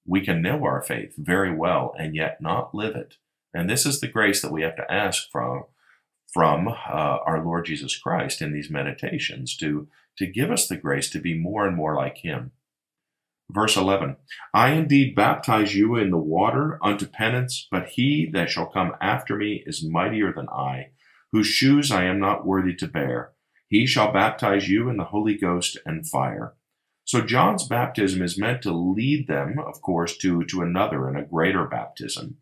We 0.08 0.22
can 0.22 0.42
know 0.42 0.64
our 0.64 0.82
faith 0.82 1.14
very 1.18 1.56
well 1.56 1.94
and 2.00 2.16
yet 2.16 2.42
not 2.42 2.74
live 2.74 2.96
it. 2.96 3.18
And 3.54 3.70
this 3.70 3.86
is 3.86 4.00
the 4.00 4.08
grace 4.08 4.42
that 4.42 4.52
we 4.52 4.64
have 4.64 4.76
to 4.78 4.92
ask 4.92 5.30
from, 5.32 5.66
from 6.34 6.68
uh, 6.68 6.72
our 7.26 7.44
Lord 7.44 7.66
Jesus 7.66 7.96
Christ 7.96 8.42
in 8.42 8.54
these 8.54 8.72
meditations 8.72 9.56
to, 9.58 9.88
to 10.18 10.26
give 10.26 10.50
us 10.50 10.68
the 10.68 10.78
grace 10.78 11.12
to 11.12 11.20
be 11.20 11.36
more 11.38 11.68
and 11.68 11.76
more 11.76 11.96
like 11.96 12.18
him. 12.18 12.52
Verse 13.52 13.76
11 13.76 14.16
I 14.54 14.72
indeed 14.72 15.16
baptize 15.16 15.76
you 15.76 15.96
in 15.96 16.12
the 16.12 16.18
water 16.18 16.78
unto 16.84 17.08
penance, 17.08 17.68
but 17.72 17.88
he 17.90 18.30
that 18.34 18.50
shall 18.50 18.68
come 18.68 18.94
after 19.02 19.36
me 19.36 19.64
is 19.66 19.88
mightier 19.88 20.32
than 20.32 20.50
I, 20.50 20.92
whose 21.32 21.48
shoes 21.48 21.92
I 21.92 22.06
am 22.06 22.20
not 22.20 22.46
worthy 22.46 22.76
to 22.76 22.88
bear. 22.88 23.32
He 23.68 23.86
shall 23.86 24.12
baptize 24.12 24.70
you 24.70 24.90
in 24.90 24.98
the 24.98 25.06
Holy 25.06 25.36
Ghost 25.36 25.78
and 25.86 26.08
fire. 26.08 26.56
So 27.06 27.22
John's 27.22 27.68
baptism 27.68 28.22
is 28.22 28.38
meant 28.38 28.62
to 28.64 28.72
lead 28.72 29.28
them, 29.28 29.58
of 29.58 29.82
course, 29.82 30.16
to, 30.18 30.44
to 30.46 30.62
another 30.62 31.08
and 31.08 31.18
a 31.18 31.28
greater 31.28 31.66
baptism. 31.66 32.38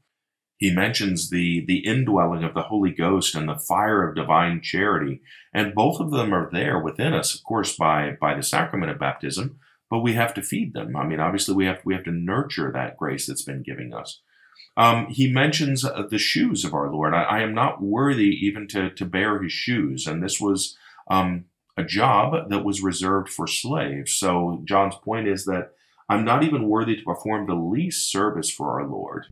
He 0.58 0.74
mentions 0.74 1.30
the, 1.30 1.64
the 1.66 1.86
indwelling 1.86 2.44
of 2.44 2.54
the 2.54 2.64
Holy 2.64 2.92
Ghost 2.92 3.36
and 3.36 3.48
the 3.48 3.60
fire 3.60 4.08
of 4.08 4.16
divine 4.16 4.62
charity, 4.62 5.22
and 5.54 5.76
both 5.76 6.02
of 6.02 6.12
them 6.12 6.34
are 6.34 6.50
there 6.52 6.80
within 6.80 7.14
us, 7.14 7.34
of 7.34 7.44
course, 7.44 7.78
by, 7.78 8.18
by 8.20 8.34
the 8.34 8.44
sacrament 8.44 8.92
of 8.92 9.00
baptism, 9.00 9.60
but 9.90 10.00
we 10.00 10.14
have 10.14 10.34
to 10.36 10.42
feed 10.42 10.74
them. 10.74 10.96
I 10.96 11.06
mean, 11.06 11.20
obviously, 11.20 11.56
we 11.56 11.66
have 11.66 11.80
we 11.86 11.94
have 11.94 12.04
to 12.06 12.12
nurture 12.12 12.72
that 12.72 12.98
grace 12.98 13.28
that's 13.28 13.44
been 13.44 13.64
giving 13.64 13.94
us. 13.94 14.22
Um, 14.76 15.08
he 15.08 15.32
mentions 15.32 15.84
uh, 15.84 16.04
the 16.10 16.20
shoes 16.20 16.64
of 16.64 16.74
our 16.74 16.92
Lord. 16.92 17.14
I, 17.14 17.24
I, 17.24 17.40
am 17.42 17.56
not 17.56 17.82
worthy 17.82 18.30
even 18.46 18.68
to 18.70 18.90
to 18.92 19.06
bear 19.06 19.42
his 19.42 19.52
shoes, 19.52 20.06
and 20.06 20.22
this 20.22 20.40
was 20.40 20.78
um, 21.10 21.46
a 21.78 21.84
job 21.84 22.50
that 22.50 22.66
was 22.66 22.82
reserved 22.82 23.30
for 23.30 23.48
slaves. 23.48 24.14
So 24.14 24.62
John's 24.66 24.96
point 25.04 25.28
is 25.28 25.46
that 25.46 25.72
I'm 26.10 26.24
not 26.24 26.44
even 26.44 26.70
worthy 26.70 26.96
to 26.96 27.04
perform 27.04 27.48
the 27.48 27.56
least 27.56 28.12
service 28.12 28.50
for 28.50 28.80
our 28.80 28.88
Lord. 28.88 29.28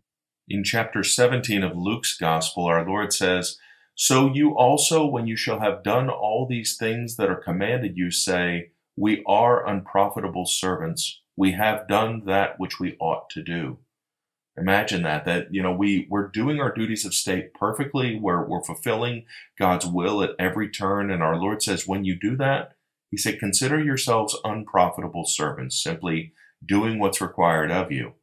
In 0.47 0.63
chapter 0.63 1.03
17 1.03 1.63
of 1.63 1.75
Luke's 1.75 2.17
Gospel, 2.17 2.65
our 2.65 2.85
Lord 2.85 3.13
says, 3.13 3.57
So 3.95 4.31
you 4.31 4.55
also, 4.55 5.05
when 5.05 5.25
you 5.25 5.35
shall 5.35 5.59
have 5.59 5.83
done 5.83 6.09
all 6.09 6.45
these 6.47 6.77
things 6.77 7.15
that 7.15 7.29
are 7.29 7.35
commanded 7.35 7.97
you, 7.97 8.11
say, 8.11 8.71
we 8.95 9.23
are 9.27 9.67
unprofitable 9.67 10.45
servants. 10.45 11.21
We 11.35 11.51
have 11.53 11.87
done 11.87 12.23
that 12.25 12.59
which 12.59 12.79
we 12.79 12.95
ought 12.99 13.29
to 13.31 13.43
do. 13.43 13.79
Imagine 14.57 15.03
that, 15.03 15.25
that, 15.25 15.53
you 15.53 15.61
know, 15.61 15.73
we, 15.73 16.07
we're 16.09 16.29
doing 16.29 16.61
our 16.61 16.73
duties 16.73 17.05
of 17.05 17.13
state 17.13 17.53
perfectly. 17.53 18.17
We're, 18.17 18.45
we're 18.45 18.63
fulfilling 18.63 19.25
God's 19.59 19.85
will 19.85 20.23
at 20.23 20.31
every 20.39 20.69
turn. 20.69 21.11
And 21.11 21.21
our 21.21 21.35
Lord 21.35 21.61
says, 21.61 21.85
when 21.85 22.05
you 22.05 22.17
do 22.17 22.37
that, 22.37 22.71
he 23.11 23.17
said, 23.17 23.39
consider 23.39 23.83
yourselves 23.83 24.37
unprofitable 24.45 25.25
servants, 25.25 25.81
simply 25.81 26.31
doing 26.65 26.99
what's 26.99 27.19
required 27.19 27.69
of 27.69 27.91
you. 27.91 28.13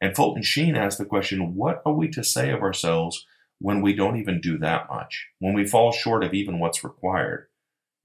And 0.00 0.16
Fulton 0.16 0.42
Sheen 0.42 0.76
asked 0.76 0.98
the 0.98 1.04
question, 1.04 1.54
what 1.54 1.82
are 1.84 1.92
we 1.92 2.08
to 2.08 2.24
say 2.24 2.50
of 2.50 2.62
ourselves 2.62 3.26
when 3.58 3.82
we 3.82 3.94
don't 3.94 4.18
even 4.18 4.40
do 4.40 4.58
that 4.58 4.88
much? 4.88 5.26
When 5.40 5.54
we 5.54 5.66
fall 5.66 5.92
short 5.92 6.24
of 6.24 6.32
even 6.32 6.58
what's 6.58 6.84
required? 6.84 7.48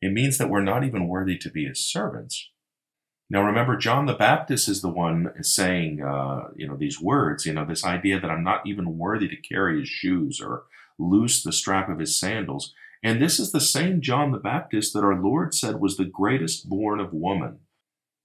It 0.01 0.11
means 0.11 0.37
that 0.37 0.49
we're 0.49 0.63
not 0.63 0.83
even 0.83 1.07
worthy 1.07 1.37
to 1.37 1.49
be 1.49 1.65
his 1.65 1.83
servants. 1.83 2.49
Now, 3.29 3.43
remember, 3.43 3.77
John 3.77 4.07
the 4.07 4.13
Baptist 4.13 4.67
is 4.67 4.81
the 4.81 4.89
one 4.89 5.31
saying, 5.41 6.01
uh, 6.01 6.49
you 6.55 6.67
know, 6.67 6.75
these 6.75 6.99
words, 6.99 7.45
you 7.45 7.53
know, 7.53 7.65
this 7.65 7.85
idea 7.85 8.19
that 8.19 8.29
I'm 8.29 8.43
not 8.43 8.65
even 8.65 8.97
worthy 8.97 9.29
to 9.29 9.37
carry 9.37 9.79
his 9.79 9.87
shoes 9.87 10.41
or 10.43 10.63
loose 10.99 11.41
the 11.41 11.53
strap 11.53 11.87
of 11.87 11.99
his 11.99 12.19
sandals. 12.19 12.73
And 13.03 13.21
this 13.21 13.39
is 13.39 13.51
the 13.51 13.61
same 13.61 14.01
John 14.01 14.31
the 14.31 14.37
Baptist 14.37 14.93
that 14.93 15.03
our 15.03 15.15
Lord 15.15 15.53
said 15.53 15.79
was 15.79 15.97
the 15.97 16.05
greatest 16.05 16.67
born 16.67 16.99
of 16.99 17.13
woman. 17.13 17.59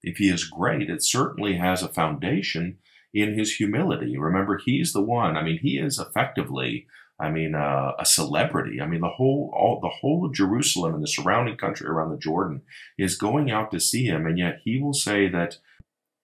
If 0.03 0.17
he 0.17 0.29
is 0.29 0.45
great, 0.45 0.89
it 0.89 1.03
certainly 1.03 1.55
has 1.55 1.81
a 1.81 1.87
foundation 1.87 2.77
in 3.13 3.37
his 3.37 3.55
humility. 3.55 4.17
Remember, 4.17 4.59
he's 4.63 4.93
the 4.93 5.01
one, 5.01 5.37
I 5.37 5.43
mean, 5.43 5.59
he 5.59 5.77
is 5.77 5.97
effectively 5.97 6.85
I 7.19 7.31
mean, 7.31 7.55
uh, 7.55 7.93
a 7.97 8.05
celebrity. 8.05 8.79
I 8.79 8.85
mean, 8.85 9.01
the 9.01 9.09
whole, 9.09 9.51
all, 9.55 9.79
the 9.81 9.89
whole 9.89 10.25
of 10.25 10.33
Jerusalem 10.33 10.93
and 10.93 11.03
the 11.03 11.07
surrounding 11.07 11.57
country 11.57 11.87
around 11.87 12.11
the 12.11 12.17
Jordan 12.17 12.61
is 12.97 13.17
going 13.17 13.49
out 13.49 13.71
to 13.71 13.79
see 13.79 14.05
him. 14.05 14.27
And 14.27 14.37
yet 14.37 14.59
he 14.63 14.79
will 14.79 14.93
say 14.93 15.27
that 15.29 15.57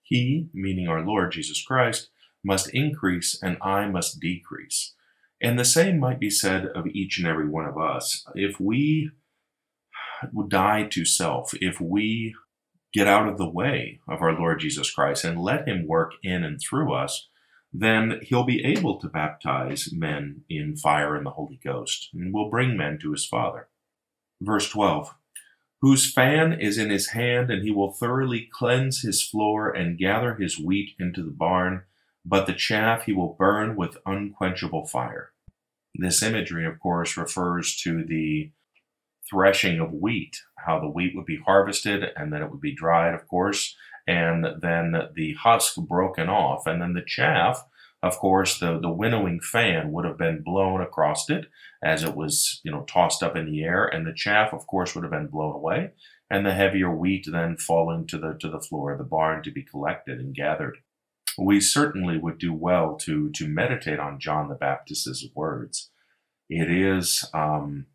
he, 0.04 0.50
meaning 0.54 0.88
our 0.88 1.04
Lord 1.04 1.32
Jesus 1.32 1.64
Christ, 1.64 2.10
must 2.44 2.70
increase 2.70 3.40
and 3.42 3.58
I 3.62 3.88
must 3.88 4.20
decrease. 4.20 4.94
And 5.42 5.58
the 5.58 5.66
same 5.66 6.00
might 6.00 6.20
be 6.20 6.30
said 6.30 6.68
of 6.68 6.88
each 6.88 7.18
and 7.18 7.28
every 7.28 7.50
one 7.50 7.66
of 7.66 7.78
us. 7.78 8.24
If 8.36 8.60
we 8.60 9.12
die 10.48 10.84
to 10.92 11.06
self, 11.06 11.54
if 11.56 11.82
we 11.82 12.36
get 12.94 13.08
out 13.08 13.28
of 13.28 13.38
the 13.38 13.50
way 13.50 14.00
of 14.08 14.22
our 14.22 14.34
Lord 14.34 14.60
Jesus 14.60 14.92
Christ 14.92 15.24
and 15.26 15.42
let 15.42 15.68
him 15.68 15.88
work 15.88 16.14
in 16.22 16.44
and 16.44 16.62
through 16.62 16.94
us, 16.94 17.28
then 17.74 18.20
he'll 18.22 18.44
be 18.44 18.64
able 18.64 19.00
to 19.00 19.08
baptize 19.08 19.90
men 19.92 20.44
in 20.48 20.78
fire 20.78 21.16
and 21.16 21.26
the 21.26 21.32
Holy 21.32 21.60
Ghost, 21.64 22.10
and 22.14 22.32
will 22.32 22.50
bring 22.50 22.78
men 22.78 23.00
to 23.00 23.12
his 23.12 23.26
Father. 23.26 23.68
Verse 24.40 24.70
12 24.70 25.16
Whose 25.82 26.14
fan 26.14 26.54
is 26.54 26.78
in 26.78 26.90
his 26.90 27.10
hand, 27.10 27.50
and 27.50 27.64
he 27.64 27.72
will 27.72 27.92
thoroughly 27.92 28.48
cleanse 28.54 29.02
his 29.02 29.22
floor 29.22 29.70
and 29.70 29.98
gather 29.98 30.36
his 30.36 30.58
wheat 30.58 30.92
into 31.00 31.24
the 31.24 31.32
barn, 31.32 31.84
but 32.24 32.46
the 32.46 32.54
chaff 32.54 33.04
he 33.04 33.12
will 33.12 33.36
burn 33.38 33.76
with 33.76 33.98
unquenchable 34.06 34.86
fire. 34.86 35.32
This 35.96 36.24
imagery, 36.24 36.66
of 36.66 36.80
course, 36.80 37.18
refers 37.18 37.76
to 37.82 38.04
the 38.04 38.52
threshing 39.30 39.80
of 39.80 39.92
wheat, 39.92 40.42
how 40.58 40.80
the 40.80 40.90
wheat 40.90 41.16
would 41.16 41.26
be 41.26 41.42
harvested 41.46 42.04
and 42.16 42.32
then 42.32 42.42
it 42.42 42.52
would 42.52 42.62
be 42.62 42.74
dried, 42.74 43.14
of 43.14 43.28
course, 43.28 43.76
and 44.08 44.46
then 44.62 44.94
the 45.16 45.34
husk 45.36 45.76
broken 45.76 46.30
off, 46.30 46.68
and 46.68 46.82
then 46.82 46.94
the 46.94 47.04
chaff. 47.06 47.64
Of 48.02 48.18
course, 48.18 48.60
the, 48.60 48.80
the 48.82 48.92
winnowing 48.92 49.40
fan 49.40 49.94
would 49.94 50.04
have 50.04 50.18
been 50.18 50.44
blown 50.44 50.82
across 50.82 51.30
it 51.30 51.46
as 51.82 52.04
it 52.04 52.16
was, 52.16 52.60
you 52.64 52.70
know, 52.72 52.84
tossed 52.84 53.24
up 53.24 53.38
in 53.38 53.46
the 53.46 53.64
air, 53.64 53.86
and 53.86 54.06
the 54.06 54.14
chaff, 54.14 54.54
of 54.54 54.68
course, 54.68 54.94
would 54.94 55.06
have 55.06 55.12
been 55.12 55.28
blown 55.28 55.56
away, 55.56 55.92
and 56.30 56.46
the 56.46 56.54
heavier 56.54 56.92
wheat 56.94 57.26
then 57.32 57.56
falling 57.56 58.06
to 58.08 58.18
the 58.18 58.38
to 58.42 58.50
the 58.50 58.60
floor 58.60 58.92
of 58.92 58.98
the 58.98 59.06
barn 59.06 59.42
to 59.44 59.52
be 59.52 59.64
collected 59.64 60.20
and 60.20 60.36
gathered. 60.36 60.80
We 61.38 61.62
certainly 61.62 62.18
would 62.18 62.38
do 62.40 62.54
well 62.54 62.96
to 63.04 63.32
to 63.32 63.48
meditate 63.48 64.00
on 64.00 64.20
John 64.20 64.50
the 64.50 64.56
Baptist's 64.56 65.26
words. 65.34 65.90
It 66.50 66.70
is 66.70 67.28
um, 67.34 67.86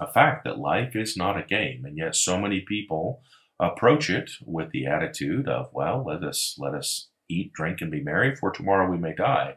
a 0.00 0.10
fact 0.10 0.44
that 0.44 0.58
life 0.58 0.96
is 0.96 1.16
not 1.16 1.38
a 1.38 1.44
game, 1.44 1.84
and 1.84 1.98
yet 1.98 2.16
so 2.16 2.40
many 2.40 2.60
people 2.60 3.22
approach 3.60 4.08
it 4.08 4.30
with 4.44 4.70
the 4.70 4.86
attitude 4.86 5.48
of, 5.48 5.68
well, 5.72 6.02
let 6.04 6.24
us 6.24 6.56
let 6.58 6.74
us 6.74 7.08
eat, 7.28 7.52
drink, 7.52 7.80
and 7.80 7.90
be 7.90 8.02
merry, 8.02 8.34
for 8.34 8.50
tomorrow 8.50 8.90
we 8.90 8.96
may 8.96 9.14
die. 9.14 9.56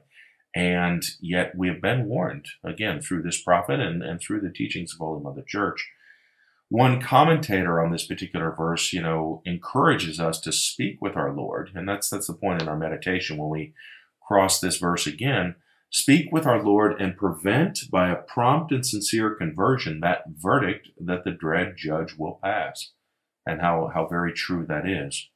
And 0.55 1.03
yet 1.19 1.55
we 1.57 1.67
have 1.69 1.81
been 1.81 2.05
warned, 2.05 2.45
again, 2.63 3.01
through 3.01 3.23
this 3.23 3.41
prophet 3.41 3.79
and, 3.79 4.03
and 4.03 4.21
through 4.21 4.41
the 4.41 4.51
teachings 4.51 4.93
of 4.93 4.99
Holy 4.99 5.23
Mother 5.23 5.43
Church. 5.47 5.89
One 6.69 7.01
commentator 7.01 7.81
on 7.81 7.91
this 7.91 8.05
particular 8.05 8.51
verse, 8.51 8.93
you 8.93 9.01
know, 9.01 9.41
encourages 9.45 10.19
us 10.19 10.39
to 10.41 10.51
speak 10.51 11.01
with 11.01 11.15
our 11.15 11.33
Lord, 11.33 11.71
and 11.73 11.87
that's 11.87 12.09
that's 12.09 12.27
the 12.27 12.33
point 12.33 12.61
in 12.61 12.67
our 12.67 12.77
meditation 12.77 13.37
when 13.37 13.49
we 13.49 13.73
cross 14.27 14.59
this 14.59 14.77
verse 14.77 15.07
again. 15.07 15.55
Speak 15.89 16.31
with 16.31 16.47
our 16.47 16.61
Lord 16.61 16.99
and 16.99 17.15
prevent 17.15 17.91
by 17.91 18.09
a 18.09 18.15
prompt 18.15 18.71
and 18.71 18.85
sincere 18.85 19.35
conversion 19.35 19.99
that 19.99 20.23
verdict 20.27 20.89
that 20.99 21.23
the 21.23 21.31
dread 21.31 21.75
judge 21.77 22.15
will 22.17 22.39
pass 22.43 22.89
and 23.45 23.61
how, 23.61 23.91
how 23.93 24.07
very 24.07 24.33
true 24.33 24.65
that 24.67 24.87
is. 24.87 25.29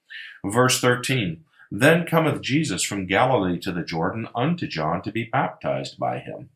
Verse 0.46 0.80
13 0.80 1.44
Then 1.72 2.06
cometh 2.06 2.42
Jesus 2.42 2.84
from 2.84 3.08
Galilee 3.08 3.60
to 3.60 3.72
the 3.72 3.84
Jordan 3.84 4.28
unto 4.36 4.68
John 4.68 5.02
to 5.04 5.12
be 5.12 5.30
baptized 5.32 5.98
by 5.98 6.20
him. 6.20 6.50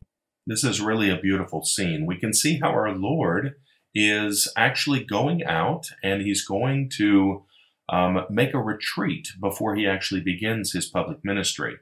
This 0.46 0.64
is 0.64 0.80
really 0.80 1.10
a 1.10 1.20
beautiful 1.20 1.64
scene. 1.64 2.06
We 2.06 2.16
can 2.16 2.34
see 2.34 2.58
how 2.58 2.70
our 2.70 2.92
Lord 2.92 3.54
is 3.94 4.50
actually 4.56 5.04
going 5.04 5.44
out 5.44 5.90
and 6.02 6.22
he's 6.22 6.44
going 6.44 6.90
to 6.96 7.44
um, 7.88 8.24
make 8.30 8.54
a 8.54 8.58
retreat 8.58 9.28
before 9.40 9.74
he 9.74 9.86
actually 9.86 10.20
begins 10.20 10.72
his 10.72 10.86
public 10.86 11.18
ministry. 11.24 11.76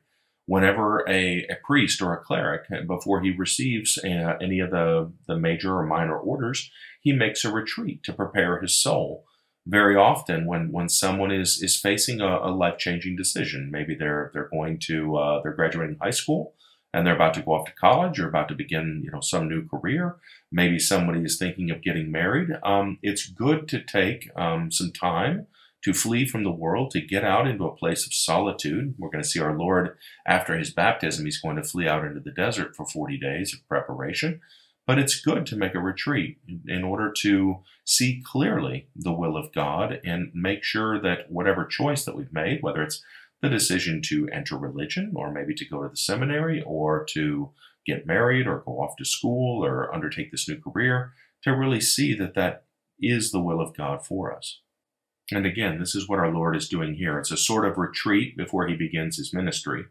Whenever 0.46 1.09
a, 1.09 1.46
a 1.48 1.56
priest 1.64 2.02
or 2.02 2.12
a 2.12 2.20
cleric, 2.20 2.62
before 2.88 3.22
he 3.22 3.30
receives 3.30 3.98
uh, 3.98 4.37
any 4.42 4.59
of 4.59 4.70
the, 4.70 5.12
the 5.28 5.37
major 5.37 5.76
or 5.76 5.87
minor 5.87 6.18
orders, 6.18 6.70
he 7.00 7.12
makes 7.12 7.44
a 7.44 7.52
retreat 7.52 8.02
to 8.02 8.12
prepare 8.12 8.61
his 8.61 8.74
soul 8.74 9.24
very 9.66 9.96
often 9.96 10.46
when 10.46 10.72
when 10.72 10.88
someone 10.88 11.30
is 11.30 11.62
is 11.62 11.76
facing 11.76 12.20
a, 12.20 12.38
a 12.38 12.50
life 12.50 12.78
changing 12.78 13.16
decision, 13.16 13.70
maybe 13.70 13.94
they're 13.94 14.30
they're 14.32 14.48
going 14.48 14.78
to 14.86 15.16
uh, 15.16 15.40
they're 15.42 15.52
graduating 15.52 15.98
high 16.00 16.10
school 16.10 16.54
and 16.92 17.06
they're 17.06 17.14
about 17.14 17.34
to 17.34 17.42
go 17.42 17.52
off 17.52 17.66
to 17.66 17.72
college 17.72 18.18
or 18.18 18.28
about 18.28 18.48
to 18.48 18.54
begin 18.54 19.02
you 19.04 19.10
know 19.10 19.20
some 19.20 19.48
new 19.48 19.66
career. 19.66 20.16
Maybe 20.50 20.78
somebody 20.78 21.22
is 21.22 21.38
thinking 21.38 21.70
of 21.70 21.82
getting 21.82 22.10
married. 22.10 22.50
Um, 22.62 22.98
it's 23.02 23.26
good 23.26 23.68
to 23.68 23.82
take 23.82 24.30
um, 24.36 24.72
some 24.72 24.92
time 24.92 25.46
to 25.82 25.94
flee 25.94 26.26
from 26.26 26.44
the 26.44 26.50
world, 26.50 26.90
to 26.90 27.00
get 27.00 27.24
out 27.24 27.46
into 27.46 27.64
a 27.64 27.74
place 27.74 28.04
of 28.06 28.12
solitude. 28.12 28.94
We're 28.98 29.10
going 29.10 29.24
to 29.24 29.28
see 29.28 29.40
our 29.40 29.56
Lord 29.56 29.96
after 30.26 30.56
his 30.56 30.70
baptism. 30.70 31.24
He's 31.24 31.40
going 31.40 31.56
to 31.56 31.62
flee 31.62 31.88
out 31.88 32.04
into 32.04 32.20
the 32.20 32.30
desert 32.30 32.76
for 32.76 32.86
40 32.86 33.18
days 33.18 33.54
of 33.54 33.66
preparation. 33.66 34.40
But 34.90 34.98
it's 34.98 35.20
good 35.20 35.46
to 35.46 35.57
make 35.57 35.76
a 35.76 35.79
retreat 35.79 36.38
in 36.66 36.83
order 36.83 37.12
to 37.18 37.61
see 37.85 38.24
clearly 38.26 38.88
the 38.96 39.12
will 39.12 39.37
of 39.37 39.53
God 39.53 40.00
and 40.05 40.33
make 40.35 40.64
sure 40.64 41.00
that 41.00 41.31
whatever 41.31 41.64
choice 41.64 42.05
that 42.05 42.16
we've 42.16 42.33
made, 42.33 42.61
whether 42.61 42.83
it's 42.83 43.00
the 43.40 43.48
decision 43.48 44.03
to 44.07 44.29
enter 44.33 44.57
religion 44.57 45.12
or 45.14 45.31
maybe 45.31 45.55
to 45.55 45.64
go 45.64 45.85
to 45.85 45.90
the 45.90 45.96
seminary 45.96 46.61
or 46.66 47.05
to 47.11 47.50
get 47.87 48.05
married 48.05 48.48
or 48.48 48.64
go 48.66 48.81
off 48.81 48.96
to 48.96 49.05
school 49.05 49.64
or 49.64 49.94
undertake 49.94 50.33
this 50.33 50.48
new 50.48 50.61
career, 50.61 51.12
to 51.44 51.53
really 51.53 51.81
see 51.81 52.12
that 52.14 52.35
that 52.35 52.64
is 52.98 53.31
the 53.31 53.40
will 53.40 53.61
of 53.61 53.76
God 53.76 54.05
for 54.05 54.37
us. 54.37 54.61
And 55.31 55.46
again, 55.46 55.79
this 55.79 55.94
is 55.94 56.09
what 56.09 56.18
our 56.18 56.35
Lord 56.35 56.57
is 56.57 56.68
doing 56.68 56.94
here. 56.94 57.16
It's 57.16 57.31
a 57.31 57.37
sort 57.37 57.64
of 57.64 57.79
retreat 57.79 58.37
before 58.37 58.66
he 58.66 58.74
begins 58.74 59.18
his 59.18 59.33
ministry. 59.33 59.85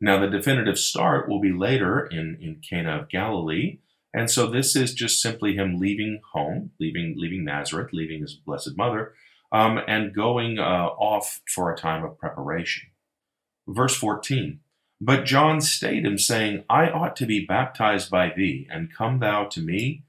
Now, 0.00 0.18
the 0.18 0.30
definitive 0.30 0.78
start 0.78 1.28
will 1.28 1.40
be 1.42 1.52
later 1.52 2.06
in, 2.06 2.38
in 2.40 2.62
Cana 2.66 3.00
of 3.00 3.10
Galilee, 3.10 3.80
and 4.16 4.30
so 4.30 4.46
this 4.46 4.74
is 4.74 4.94
just 4.94 5.20
simply 5.20 5.56
him 5.56 5.78
leaving 5.78 6.22
home, 6.32 6.70
leaving 6.80 7.14
leaving 7.18 7.44
Nazareth, 7.44 7.90
leaving 7.92 8.22
his 8.22 8.32
blessed 8.32 8.74
mother, 8.74 9.12
um, 9.52 9.78
and 9.86 10.14
going 10.14 10.58
uh, 10.58 10.86
off 10.98 11.42
for 11.54 11.70
a 11.70 11.76
time 11.76 12.02
of 12.02 12.18
preparation. 12.18 12.88
Verse 13.68 13.94
14. 13.94 14.60
But 15.02 15.26
John 15.26 15.60
stayed 15.60 16.06
him, 16.06 16.16
saying, 16.16 16.64
I 16.70 16.88
ought 16.88 17.14
to 17.16 17.26
be 17.26 17.44
baptized 17.44 18.10
by 18.10 18.32
thee, 18.34 18.66
and 18.70 18.90
come 18.90 19.18
thou 19.18 19.44
to 19.44 19.60
me. 19.60 20.04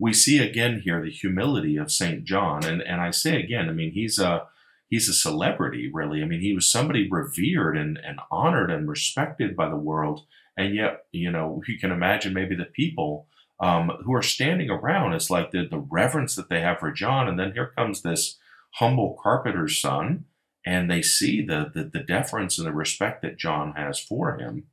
We 0.00 0.12
see 0.12 0.40
again 0.40 0.80
here 0.80 1.00
the 1.00 1.12
humility 1.12 1.76
of 1.76 1.92
St. 1.92 2.24
John. 2.24 2.64
And, 2.64 2.82
and 2.82 3.00
I 3.00 3.12
say 3.12 3.38
again, 3.38 3.68
I 3.68 3.72
mean, 3.72 3.92
he's 3.92 4.18
a, 4.18 4.48
he's 4.88 5.08
a 5.08 5.14
celebrity, 5.14 5.88
really. 5.92 6.20
I 6.20 6.24
mean, 6.24 6.40
he 6.40 6.52
was 6.52 6.68
somebody 6.68 7.08
revered 7.08 7.76
and, 7.76 8.00
and 8.04 8.18
honored 8.32 8.72
and 8.72 8.88
respected 8.88 9.54
by 9.54 9.68
the 9.68 9.76
world. 9.76 10.26
And 10.56 10.74
yet, 10.74 11.04
you 11.12 11.30
know, 11.30 11.62
you 11.68 11.78
can 11.78 11.92
imagine 11.92 12.34
maybe 12.34 12.56
the 12.56 12.64
people 12.64 13.28
um, 13.60 13.90
who 14.04 14.14
are 14.14 14.22
standing 14.22 14.70
around. 14.70 15.14
It's 15.14 15.30
like 15.30 15.50
the, 15.50 15.66
the 15.68 15.78
reverence 15.78 16.34
that 16.36 16.48
they 16.48 16.60
have 16.60 16.78
for 16.78 16.90
John. 16.90 17.28
And 17.28 17.38
then 17.38 17.52
here 17.52 17.72
comes 17.76 18.02
this 18.02 18.38
humble 18.74 19.18
carpenter's 19.22 19.80
son, 19.80 20.24
and 20.66 20.90
they 20.90 21.02
see 21.02 21.44
the, 21.44 21.70
the, 21.74 21.84
the 21.84 22.00
deference 22.00 22.58
and 22.58 22.66
the 22.66 22.72
respect 22.72 23.22
that 23.22 23.38
John 23.38 23.74
has 23.76 24.00
for 24.00 24.38
him. 24.38 24.64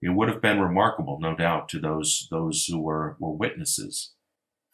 It 0.00 0.10
would 0.10 0.28
have 0.28 0.42
been 0.42 0.60
remarkable, 0.60 1.18
no 1.20 1.34
doubt, 1.36 1.68
to 1.70 1.78
those, 1.78 2.28
those 2.30 2.66
who 2.66 2.80
were, 2.80 3.16
were 3.20 3.32
witnesses. 3.32 4.12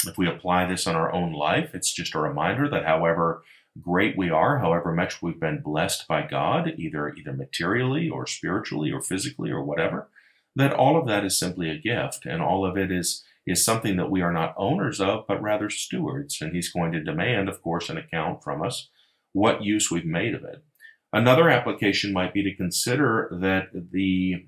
If 0.07 0.17
we 0.17 0.29
apply 0.29 0.67
this 0.67 0.87
on 0.87 0.95
our 0.95 1.13
own 1.13 1.33
life, 1.33 1.75
it's 1.75 1.93
just 1.93 2.15
a 2.15 2.21
reminder 2.21 2.69
that 2.71 2.85
however 2.85 3.43
great 3.81 4.17
we 4.17 4.31
are, 4.31 4.59
however 4.59 4.93
much 4.93 5.23
we've 5.23 5.41
been 5.41 5.61
blessed 5.61 6.07
by 6.09 6.27
God, 6.27 6.73
either 6.77 7.13
either 7.15 7.33
materially 7.33 8.09
or 8.09 8.27
spiritually 8.27 8.91
or 8.93 9.01
physically 9.01 9.51
or 9.51 9.63
whatever, 9.63 10.09
that 10.57 10.73
all 10.73 10.99
of 10.99 11.07
that 11.07 11.25
is 11.25 11.39
simply 11.39 11.69
a 11.71 11.79
gift 11.79 12.27
and 12.27 12.43
all 12.43 12.65
of 12.65 12.77
it 12.77 12.91
is 12.91 13.25
is 13.51 13.65
something 13.65 13.97
that 13.97 14.11
we 14.11 14.23
are 14.23 14.33
not 14.33 14.55
owners 14.57 15.01
of, 15.01 15.27
but 15.27 15.43
rather 15.43 15.71
stewards. 15.71 16.41
And 16.41 16.55
he's 16.55 16.73
going 16.73 16.93
to 16.93 17.03
demand, 17.03 17.49
of 17.49 17.63
course, 17.63 17.89
an 17.89 17.99
account 17.99 18.43
from 18.43 18.63
us 18.63 18.89
what 19.33 19.63
use 19.63 19.91
we've 19.91 20.05
made 20.05 20.35
of 20.35 20.45
it. 20.45 20.65
Another 21.13 21.49
application 21.49 22.13
might 22.13 22.35
be 22.35 22.43
to 22.43 22.55
consider 22.55 23.29
that 23.41 23.71
the 23.93 24.47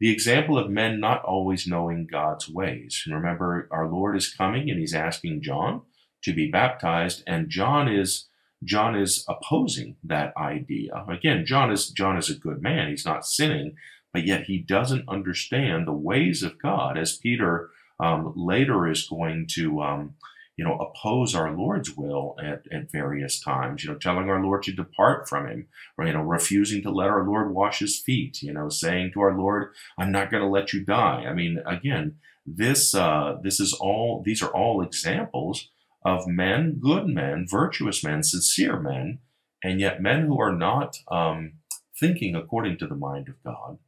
the 0.00 0.10
example 0.10 0.58
of 0.58 0.68
men 0.68 0.98
not 0.98 1.24
always 1.24 1.66
knowing 1.66 2.06
God's 2.10 2.48
ways. 2.48 3.02
And 3.06 3.14
remember, 3.14 3.68
our 3.70 3.88
Lord 3.88 4.16
is 4.16 4.32
coming 4.32 4.68
and 4.68 4.78
he's 4.78 4.94
asking 4.94 5.42
John 5.42 5.82
to 6.24 6.34
be 6.34 6.50
baptized, 6.50 7.22
and 7.26 7.48
John 7.48 7.88
is 7.88 8.28
John 8.62 8.96
is 8.96 9.24
opposing 9.28 9.96
that 10.02 10.34
idea. 10.36 11.04
Again, 11.08 11.44
John 11.46 11.70
is 11.70 11.90
John 11.90 12.16
is 12.16 12.30
a 12.30 12.34
good 12.34 12.62
man. 12.62 12.88
He's 12.88 13.04
not 13.04 13.26
sinning, 13.26 13.76
but 14.12 14.26
yet 14.26 14.44
he 14.44 14.58
doesn't 14.58 15.08
understand 15.08 15.86
the 15.86 15.92
ways 15.92 16.42
of 16.42 16.60
God, 16.60 16.96
as 16.96 17.16
Peter 17.16 17.70
um, 18.04 18.32
later 18.36 18.88
is 18.88 19.08
going 19.08 19.46
to 19.56 19.82
um, 19.82 20.14
you 20.56 20.64
know, 20.64 20.78
oppose 20.78 21.34
our 21.34 21.50
Lord's 21.52 21.96
will 21.96 22.36
at, 22.40 22.62
at 22.70 22.90
various 22.90 23.40
times, 23.40 23.82
you 23.82 23.90
know, 23.90 23.98
telling 23.98 24.30
our 24.30 24.42
Lord 24.42 24.62
to 24.64 24.72
depart 24.72 25.28
from 25.28 25.48
him, 25.48 25.66
or, 25.98 26.06
you 26.06 26.12
know, 26.12 26.22
refusing 26.22 26.82
to 26.82 26.90
let 26.90 27.08
our 27.08 27.24
Lord 27.26 27.52
wash 27.52 27.80
his 27.80 27.98
feet, 27.98 28.42
you 28.42 28.52
know, 28.52 28.68
saying 28.68 29.12
to 29.12 29.20
our 29.20 29.36
Lord, 29.36 29.72
I'm 29.98 30.12
not 30.12 30.30
going 30.30 30.42
to 30.42 30.48
let 30.48 30.72
you 30.72 30.84
die. 30.84 31.24
I 31.28 31.32
mean, 31.34 31.60
again, 31.66 32.16
this, 32.46 32.94
uh, 32.94 33.38
this 33.42 33.58
is 33.58 33.72
all, 33.72 34.22
these 34.24 34.42
are 34.42 34.50
all 34.50 34.80
examples 34.80 35.70
of 36.04 36.28
men, 36.28 36.78
good 36.80 37.08
men, 37.08 37.46
virtuous 37.48 38.04
men, 38.04 38.22
sincere 38.22 38.78
men, 38.78 39.18
and 39.62 39.80
yet 39.80 40.02
men 40.02 40.26
who 40.26 40.40
are 40.40 40.52
not 40.52 40.98
um, 41.10 41.54
thinking 41.98 42.36
according 42.36 42.78
to 42.78 42.86
the 42.86 42.94
mind 42.94 43.28
of 43.28 43.42
God. 43.42 43.78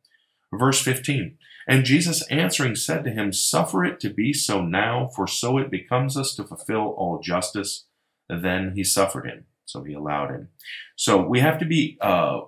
Verse 0.58 0.80
15 0.80 1.36
And 1.68 1.84
Jesus 1.84 2.26
answering 2.28 2.74
said 2.74 3.04
to 3.04 3.10
him, 3.10 3.32
Suffer 3.32 3.84
it 3.84 4.00
to 4.00 4.10
be 4.10 4.32
so 4.32 4.62
now, 4.62 5.08
for 5.14 5.26
so 5.26 5.58
it 5.58 5.70
becomes 5.70 6.16
us 6.16 6.34
to 6.36 6.44
fulfill 6.44 6.94
all 6.96 7.20
justice. 7.20 7.86
then 8.28 8.72
he 8.74 8.84
suffered 8.84 9.26
him. 9.26 9.44
So 9.64 9.82
he 9.82 9.94
allowed 9.94 10.30
him. 10.30 10.48
So 10.96 11.26
we 11.26 11.40
have 11.40 11.58
to 11.58 11.64
be 11.64 11.98
uh, 12.00 12.42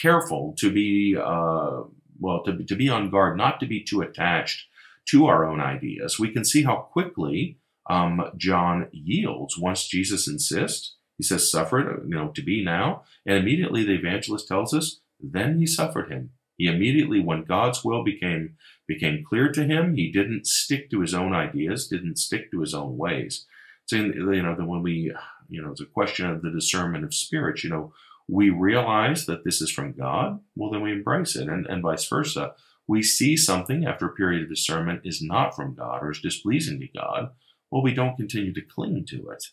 careful 0.00 0.54
to 0.58 0.72
be, 0.72 1.16
uh, 1.16 1.82
well, 2.20 2.42
to, 2.44 2.64
to 2.64 2.76
be 2.76 2.88
on 2.88 3.10
guard, 3.10 3.36
not 3.36 3.60
to 3.60 3.66
be 3.66 3.82
too 3.82 4.00
attached 4.02 4.66
to 5.10 5.26
our 5.26 5.44
own 5.44 5.60
ideas. 5.60 6.18
We 6.18 6.30
can 6.30 6.44
see 6.44 6.62
how 6.62 6.76
quickly 6.76 7.58
um, 7.90 8.30
John 8.36 8.88
yields 8.92 9.58
once 9.58 9.86
Jesus 9.86 10.26
insists. 10.26 10.96
He 11.18 11.24
says, 11.24 11.50
Suffer 11.50 11.80
it, 11.80 12.02
you 12.04 12.14
know, 12.14 12.28
to 12.28 12.42
be 12.42 12.64
now. 12.64 13.02
And 13.26 13.36
immediately 13.36 13.84
the 13.84 13.94
evangelist 13.94 14.48
tells 14.48 14.72
us, 14.72 15.00
Then 15.20 15.58
he 15.58 15.66
suffered 15.66 16.10
him. 16.10 16.30
He 16.56 16.66
immediately, 16.66 17.20
when 17.20 17.44
God's 17.44 17.84
will 17.84 18.04
became 18.04 18.56
became 18.86 19.24
clear 19.24 19.50
to 19.50 19.64
him, 19.64 19.94
he 19.94 20.12
didn't 20.12 20.46
stick 20.46 20.90
to 20.90 21.00
his 21.00 21.14
own 21.14 21.32
ideas, 21.32 21.88
didn't 21.88 22.18
stick 22.18 22.50
to 22.50 22.60
his 22.60 22.74
own 22.74 22.96
ways. 22.96 23.46
So, 23.86 23.96
you 23.96 24.42
know, 24.42 24.54
that 24.54 24.66
when 24.66 24.82
we, 24.82 25.12
you 25.48 25.62
know, 25.62 25.70
it's 25.70 25.80
a 25.80 25.86
question 25.86 26.26
of 26.26 26.42
the 26.42 26.50
discernment 26.50 27.04
of 27.04 27.14
spirits. 27.14 27.64
You 27.64 27.70
know, 27.70 27.92
we 28.28 28.50
realize 28.50 29.26
that 29.26 29.44
this 29.44 29.60
is 29.60 29.70
from 29.70 29.92
God. 29.92 30.40
Well, 30.54 30.70
then 30.70 30.82
we 30.82 30.92
embrace 30.92 31.36
it, 31.36 31.48
and 31.48 31.66
and 31.66 31.82
vice 31.82 32.06
versa. 32.06 32.54
We 32.86 33.02
see 33.02 33.36
something 33.36 33.86
after 33.86 34.06
a 34.06 34.14
period 34.14 34.42
of 34.42 34.48
discernment 34.50 35.00
is 35.04 35.22
not 35.22 35.56
from 35.56 35.74
God 35.74 36.02
or 36.02 36.10
is 36.10 36.20
displeasing 36.20 36.78
to 36.80 36.88
God. 36.88 37.30
Well, 37.70 37.82
we 37.82 37.94
don't 37.94 38.16
continue 38.16 38.52
to 38.52 38.60
cling 38.60 39.06
to 39.08 39.30
it. 39.30 39.46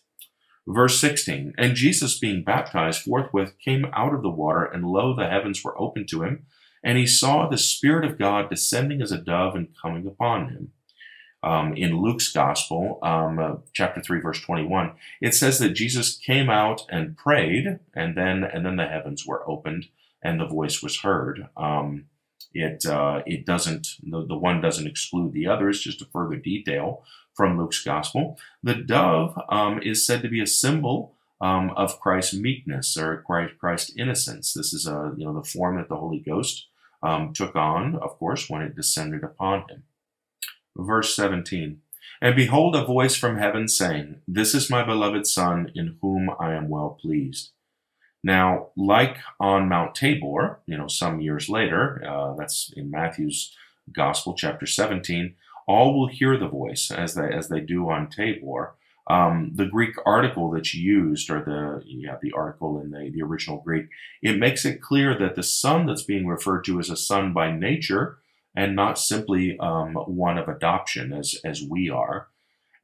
Verse 0.66 1.00
16, 1.00 1.54
and 1.58 1.74
Jesus 1.74 2.20
being 2.20 2.44
baptized 2.44 3.02
forthwith 3.02 3.58
came 3.58 3.86
out 3.92 4.14
of 4.14 4.22
the 4.22 4.30
water, 4.30 4.64
and 4.64 4.86
lo, 4.86 5.12
the 5.12 5.28
heavens 5.28 5.64
were 5.64 5.80
opened 5.80 6.08
to 6.10 6.22
him 6.22 6.46
and 6.82 6.98
he 6.98 7.06
saw 7.06 7.48
the 7.48 7.58
Spirit 7.58 8.04
of 8.04 8.18
God 8.18 8.50
descending 8.50 9.02
as 9.02 9.12
a 9.12 9.18
dove 9.18 9.54
and 9.54 9.68
coming 9.80 10.06
upon 10.06 10.48
him. 10.48 10.72
Um, 11.44 11.74
in 11.74 12.00
Luke's 12.00 12.32
Gospel, 12.32 13.00
um, 13.02 13.38
uh, 13.38 13.56
chapter 13.72 14.00
three, 14.00 14.20
verse 14.20 14.40
twenty-one, 14.40 14.92
it 15.20 15.34
says 15.34 15.58
that 15.58 15.70
Jesus 15.70 16.16
came 16.16 16.48
out 16.48 16.82
and 16.88 17.16
prayed, 17.16 17.80
and 17.94 18.16
then 18.16 18.44
and 18.44 18.64
then 18.64 18.76
the 18.76 18.86
heavens 18.86 19.26
were 19.26 19.48
opened 19.48 19.86
and 20.22 20.38
the 20.38 20.46
voice 20.46 20.82
was 20.82 21.00
heard. 21.00 21.48
Um, 21.56 22.06
it 22.54 22.86
uh, 22.86 23.22
it 23.26 23.44
doesn't 23.44 23.88
the, 24.02 24.24
the 24.24 24.36
one 24.36 24.60
doesn't 24.60 24.86
exclude 24.86 25.32
the 25.32 25.48
other. 25.48 25.68
It's 25.68 25.80
just 25.80 26.02
a 26.02 26.06
further 26.06 26.36
detail 26.36 27.02
from 27.34 27.58
Luke's 27.58 27.82
Gospel. 27.82 28.38
The 28.62 28.74
dove 28.74 29.36
um, 29.48 29.80
is 29.82 30.06
said 30.06 30.22
to 30.22 30.28
be 30.28 30.42
a 30.42 30.46
symbol 30.46 31.16
um, 31.40 31.70
of 31.70 31.98
Christ's 31.98 32.34
meekness 32.34 32.96
or 32.96 33.22
Christ, 33.26 33.54
Christ's 33.58 33.92
innocence. 33.96 34.52
This 34.52 34.72
is 34.72 34.86
a 34.86 35.12
you 35.16 35.24
know 35.24 35.34
the 35.34 35.48
form 35.48 35.76
that 35.78 35.88
the 35.88 35.96
Holy 35.96 36.20
Ghost 36.20 36.68
um, 37.02 37.32
took 37.32 37.56
on, 37.56 37.96
of 37.96 38.18
course, 38.18 38.48
when 38.48 38.62
it 38.62 38.76
descended 38.76 39.24
upon 39.24 39.68
him. 39.68 39.84
Verse 40.76 41.14
17 41.14 41.80
And 42.20 42.36
behold, 42.36 42.74
a 42.76 42.84
voice 42.84 43.16
from 43.16 43.38
heaven 43.38 43.68
saying, 43.68 44.20
This 44.26 44.54
is 44.54 44.70
my 44.70 44.84
beloved 44.84 45.26
Son, 45.26 45.70
in 45.74 45.98
whom 46.00 46.30
I 46.38 46.54
am 46.54 46.68
well 46.68 46.98
pleased. 47.00 47.50
Now, 48.24 48.68
like 48.76 49.18
on 49.40 49.68
Mount 49.68 49.94
Tabor, 49.94 50.60
you 50.66 50.78
know, 50.78 50.86
some 50.86 51.20
years 51.20 51.48
later, 51.48 52.02
uh, 52.06 52.34
that's 52.34 52.72
in 52.76 52.90
Matthew's 52.90 53.54
Gospel, 53.92 54.34
chapter 54.34 54.64
17, 54.64 55.34
all 55.66 55.98
will 55.98 56.08
hear 56.08 56.38
the 56.38 56.48
voice 56.48 56.90
as 56.90 57.14
they, 57.14 57.32
as 57.32 57.48
they 57.48 57.60
do 57.60 57.90
on 57.90 58.08
Tabor. 58.08 58.74
Um, 59.10 59.52
the 59.54 59.66
Greek 59.66 59.94
article 60.06 60.50
that's 60.50 60.74
used, 60.74 61.28
or 61.28 61.42
the 61.42 61.82
yeah, 61.84 62.16
the 62.22 62.32
article 62.32 62.80
in 62.80 62.90
the, 62.90 63.10
the 63.10 63.22
original 63.22 63.60
Greek, 63.60 63.86
it 64.22 64.38
makes 64.38 64.64
it 64.64 64.80
clear 64.80 65.18
that 65.18 65.34
the 65.34 65.42
son 65.42 65.86
that's 65.86 66.04
being 66.04 66.26
referred 66.26 66.64
to 66.64 66.78
is 66.78 66.88
a 66.88 66.96
son 66.96 67.32
by 67.32 67.50
nature 67.50 68.18
and 68.54 68.76
not 68.76 68.98
simply 68.98 69.58
um, 69.58 69.94
one 69.94 70.38
of 70.38 70.48
adoption 70.48 71.12
as 71.12 71.36
as 71.44 71.62
we 71.62 71.90
are. 71.90 72.28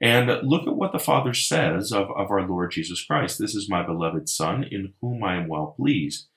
And 0.00 0.28
look 0.42 0.66
at 0.66 0.76
what 0.76 0.92
the 0.92 0.98
Father 0.98 1.34
says 1.34 1.92
of, 1.92 2.10
of 2.12 2.30
our 2.30 2.46
Lord 2.46 2.70
Jesus 2.70 3.02
Christ. 3.02 3.38
This 3.38 3.54
is 3.54 3.68
my 3.68 3.84
beloved 3.84 4.28
Son, 4.28 4.62
in 4.62 4.94
whom 5.00 5.24
I 5.24 5.36
am 5.36 5.48
well 5.48 5.74
pleased. 5.76 6.28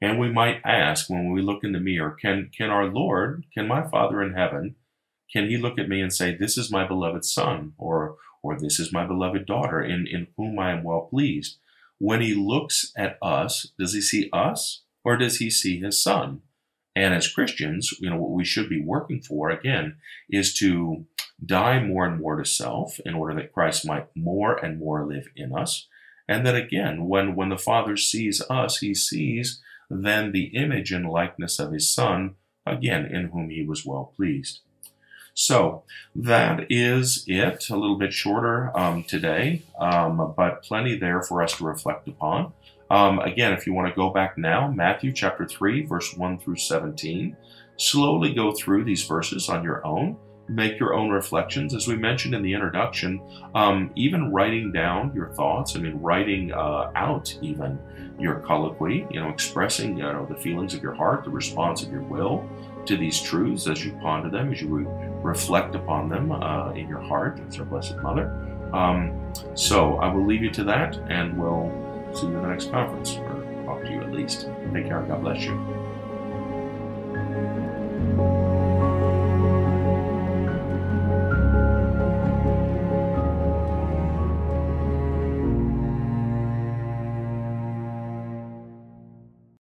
And 0.00 0.18
we 0.18 0.30
might 0.30 0.60
ask 0.64 1.08
when 1.08 1.32
we 1.32 1.40
look 1.40 1.62
in 1.62 1.72
the 1.72 1.80
mirror, 1.80 2.16
can 2.20 2.50
can 2.56 2.70
our 2.70 2.86
Lord, 2.86 3.46
can 3.54 3.68
my 3.68 3.88
Father 3.88 4.22
in 4.22 4.34
heaven, 4.34 4.76
can 5.32 5.48
he 5.48 5.56
look 5.56 5.78
at 5.78 5.88
me 5.88 6.00
and 6.00 6.12
say, 6.12 6.34
This 6.34 6.58
is 6.58 6.70
my 6.70 6.86
beloved 6.86 7.24
Son, 7.24 7.72
or 7.78 8.16
or 8.44 8.58
this 8.58 8.78
is 8.78 8.92
my 8.92 9.06
beloved 9.06 9.46
daughter 9.46 9.82
in, 9.82 10.06
in 10.06 10.26
whom 10.36 10.58
I 10.58 10.70
am 10.70 10.84
well 10.84 11.08
pleased. 11.10 11.56
When 11.98 12.20
he 12.20 12.34
looks 12.34 12.92
at 12.94 13.16
us, 13.22 13.72
does 13.78 13.94
he 13.94 14.02
see 14.02 14.28
us 14.32 14.82
or 15.02 15.16
does 15.16 15.38
he 15.38 15.48
see 15.48 15.80
his 15.80 16.02
son? 16.02 16.42
And 16.94 17.14
as 17.14 17.26
Christians, 17.26 17.94
you 18.00 18.10
know, 18.10 18.18
what 18.18 18.32
we 18.32 18.44
should 18.44 18.68
be 18.68 18.82
working 18.82 19.22
for 19.22 19.48
again 19.48 19.96
is 20.28 20.52
to 20.58 21.06
die 21.44 21.82
more 21.82 22.04
and 22.04 22.20
more 22.20 22.36
to 22.36 22.44
self 22.44 23.00
in 23.00 23.14
order 23.14 23.34
that 23.34 23.52
Christ 23.52 23.86
might 23.86 24.14
more 24.14 24.54
and 24.62 24.78
more 24.78 25.06
live 25.06 25.28
in 25.34 25.56
us. 25.56 25.88
And 26.28 26.46
that 26.46 26.54
again, 26.54 27.08
when, 27.08 27.34
when 27.34 27.48
the 27.48 27.58
Father 27.58 27.96
sees 27.96 28.42
us, 28.50 28.78
he 28.78 28.94
sees 28.94 29.62
then 29.88 30.32
the 30.32 30.46
image 30.54 30.92
and 30.92 31.08
likeness 31.08 31.58
of 31.58 31.72
his 31.72 31.92
Son, 31.92 32.34
again, 32.66 33.06
in 33.06 33.28
whom 33.28 33.50
he 33.50 33.64
was 33.64 33.84
well 33.86 34.12
pleased. 34.16 34.60
So 35.34 35.82
that 36.14 36.66
is 36.70 37.24
it. 37.26 37.68
A 37.68 37.76
little 37.76 37.98
bit 37.98 38.12
shorter 38.12 38.76
um, 38.78 39.02
today, 39.02 39.62
um, 39.78 40.32
but 40.36 40.62
plenty 40.62 40.96
there 40.96 41.22
for 41.22 41.42
us 41.42 41.56
to 41.58 41.64
reflect 41.64 42.08
upon. 42.08 42.52
Um, 42.90 43.18
again, 43.18 43.52
if 43.52 43.66
you 43.66 43.74
want 43.74 43.88
to 43.88 43.94
go 43.94 44.10
back 44.10 44.38
now, 44.38 44.70
Matthew 44.70 45.12
chapter 45.12 45.44
3, 45.44 45.86
verse 45.86 46.14
1 46.14 46.38
through 46.38 46.56
17, 46.56 47.36
slowly 47.76 48.32
go 48.32 48.52
through 48.52 48.84
these 48.84 49.04
verses 49.04 49.48
on 49.48 49.64
your 49.64 49.84
own. 49.84 50.16
Make 50.46 50.78
your 50.78 50.94
own 50.94 51.08
reflections. 51.08 51.74
As 51.74 51.88
we 51.88 51.96
mentioned 51.96 52.34
in 52.34 52.42
the 52.42 52.52
introduction, 52.52 53.20
um, 53.54 53.90
even 53.96 54.30
writing 54.30 54.70
down 54.70 55.12
your 55.14 55.30
thoughts, 55.30 55.74
I 55.74 55.80
mean, 55.80 55.98
writing 56.00 56.52
uh, 56.52 56.92
out 56.94 57.36
even 57.40 57.78
your 58.20 58.40
colloquy, 58.40 59.06
you 59.10 59.20
know, 59.20 59.30
expressing 59.30 59.96
you 59.96 60.04
know, 60.04 60.26
the 60.26 60.36
feelings 60.36 60.74
of 60.74 60.82
your 60.82 60.94
heart, 60.94 61.24
the 61.24 61.30
response 61.30 61.82
of 61.82 61.90
your 61.90 62.02
will 62.02 62.46
to 62.86 62.96
these 62.96 63.20
truths 63.20 63.66
as 63.66 63.84
you 63.84 63.92
ponder 64.00 64.30
them, 64.30 64.52
as 64.52 64.60
you 64.60 64.68
re- 64.68 64.86
reflect 65.22 65.74
upon 65.74 66.08
them 66.08 66.32
uh, 66.32 66.72
in 66.72 66.88
your 66.88 67.00
heart. 67.00 67.40
It's 67.46 67.58
our 67.58 67.64
Blessed 67.64 67.96
Mother. 67.98 68.30
Um, 68.72 69.32
so 69.54 69.96
I 69.96 70.12
will 70.12 70.26
leave 70.26 70.42
you 70.42 70.50
to 70.50 70.64
that, 70.64 70.96
and 71.08 71.38
we'll 71.38 71.70
see 72.14 72.26
you 72.26 72.36
in 72.36 72.42
the 72.42 72.48
next 72.48 72.70
conference, 72.70 73.16
or 73.16 73.64
talk 73.64 73.82
to 73.82 73.90
you 73.90 74.02
at 74.02 74.12
least. 74.12 74.48
Take 74.72 74.86
care. 74.86 75.02
God 75.02 75.22
bless 75.22 75.44
you. 75.44 75.74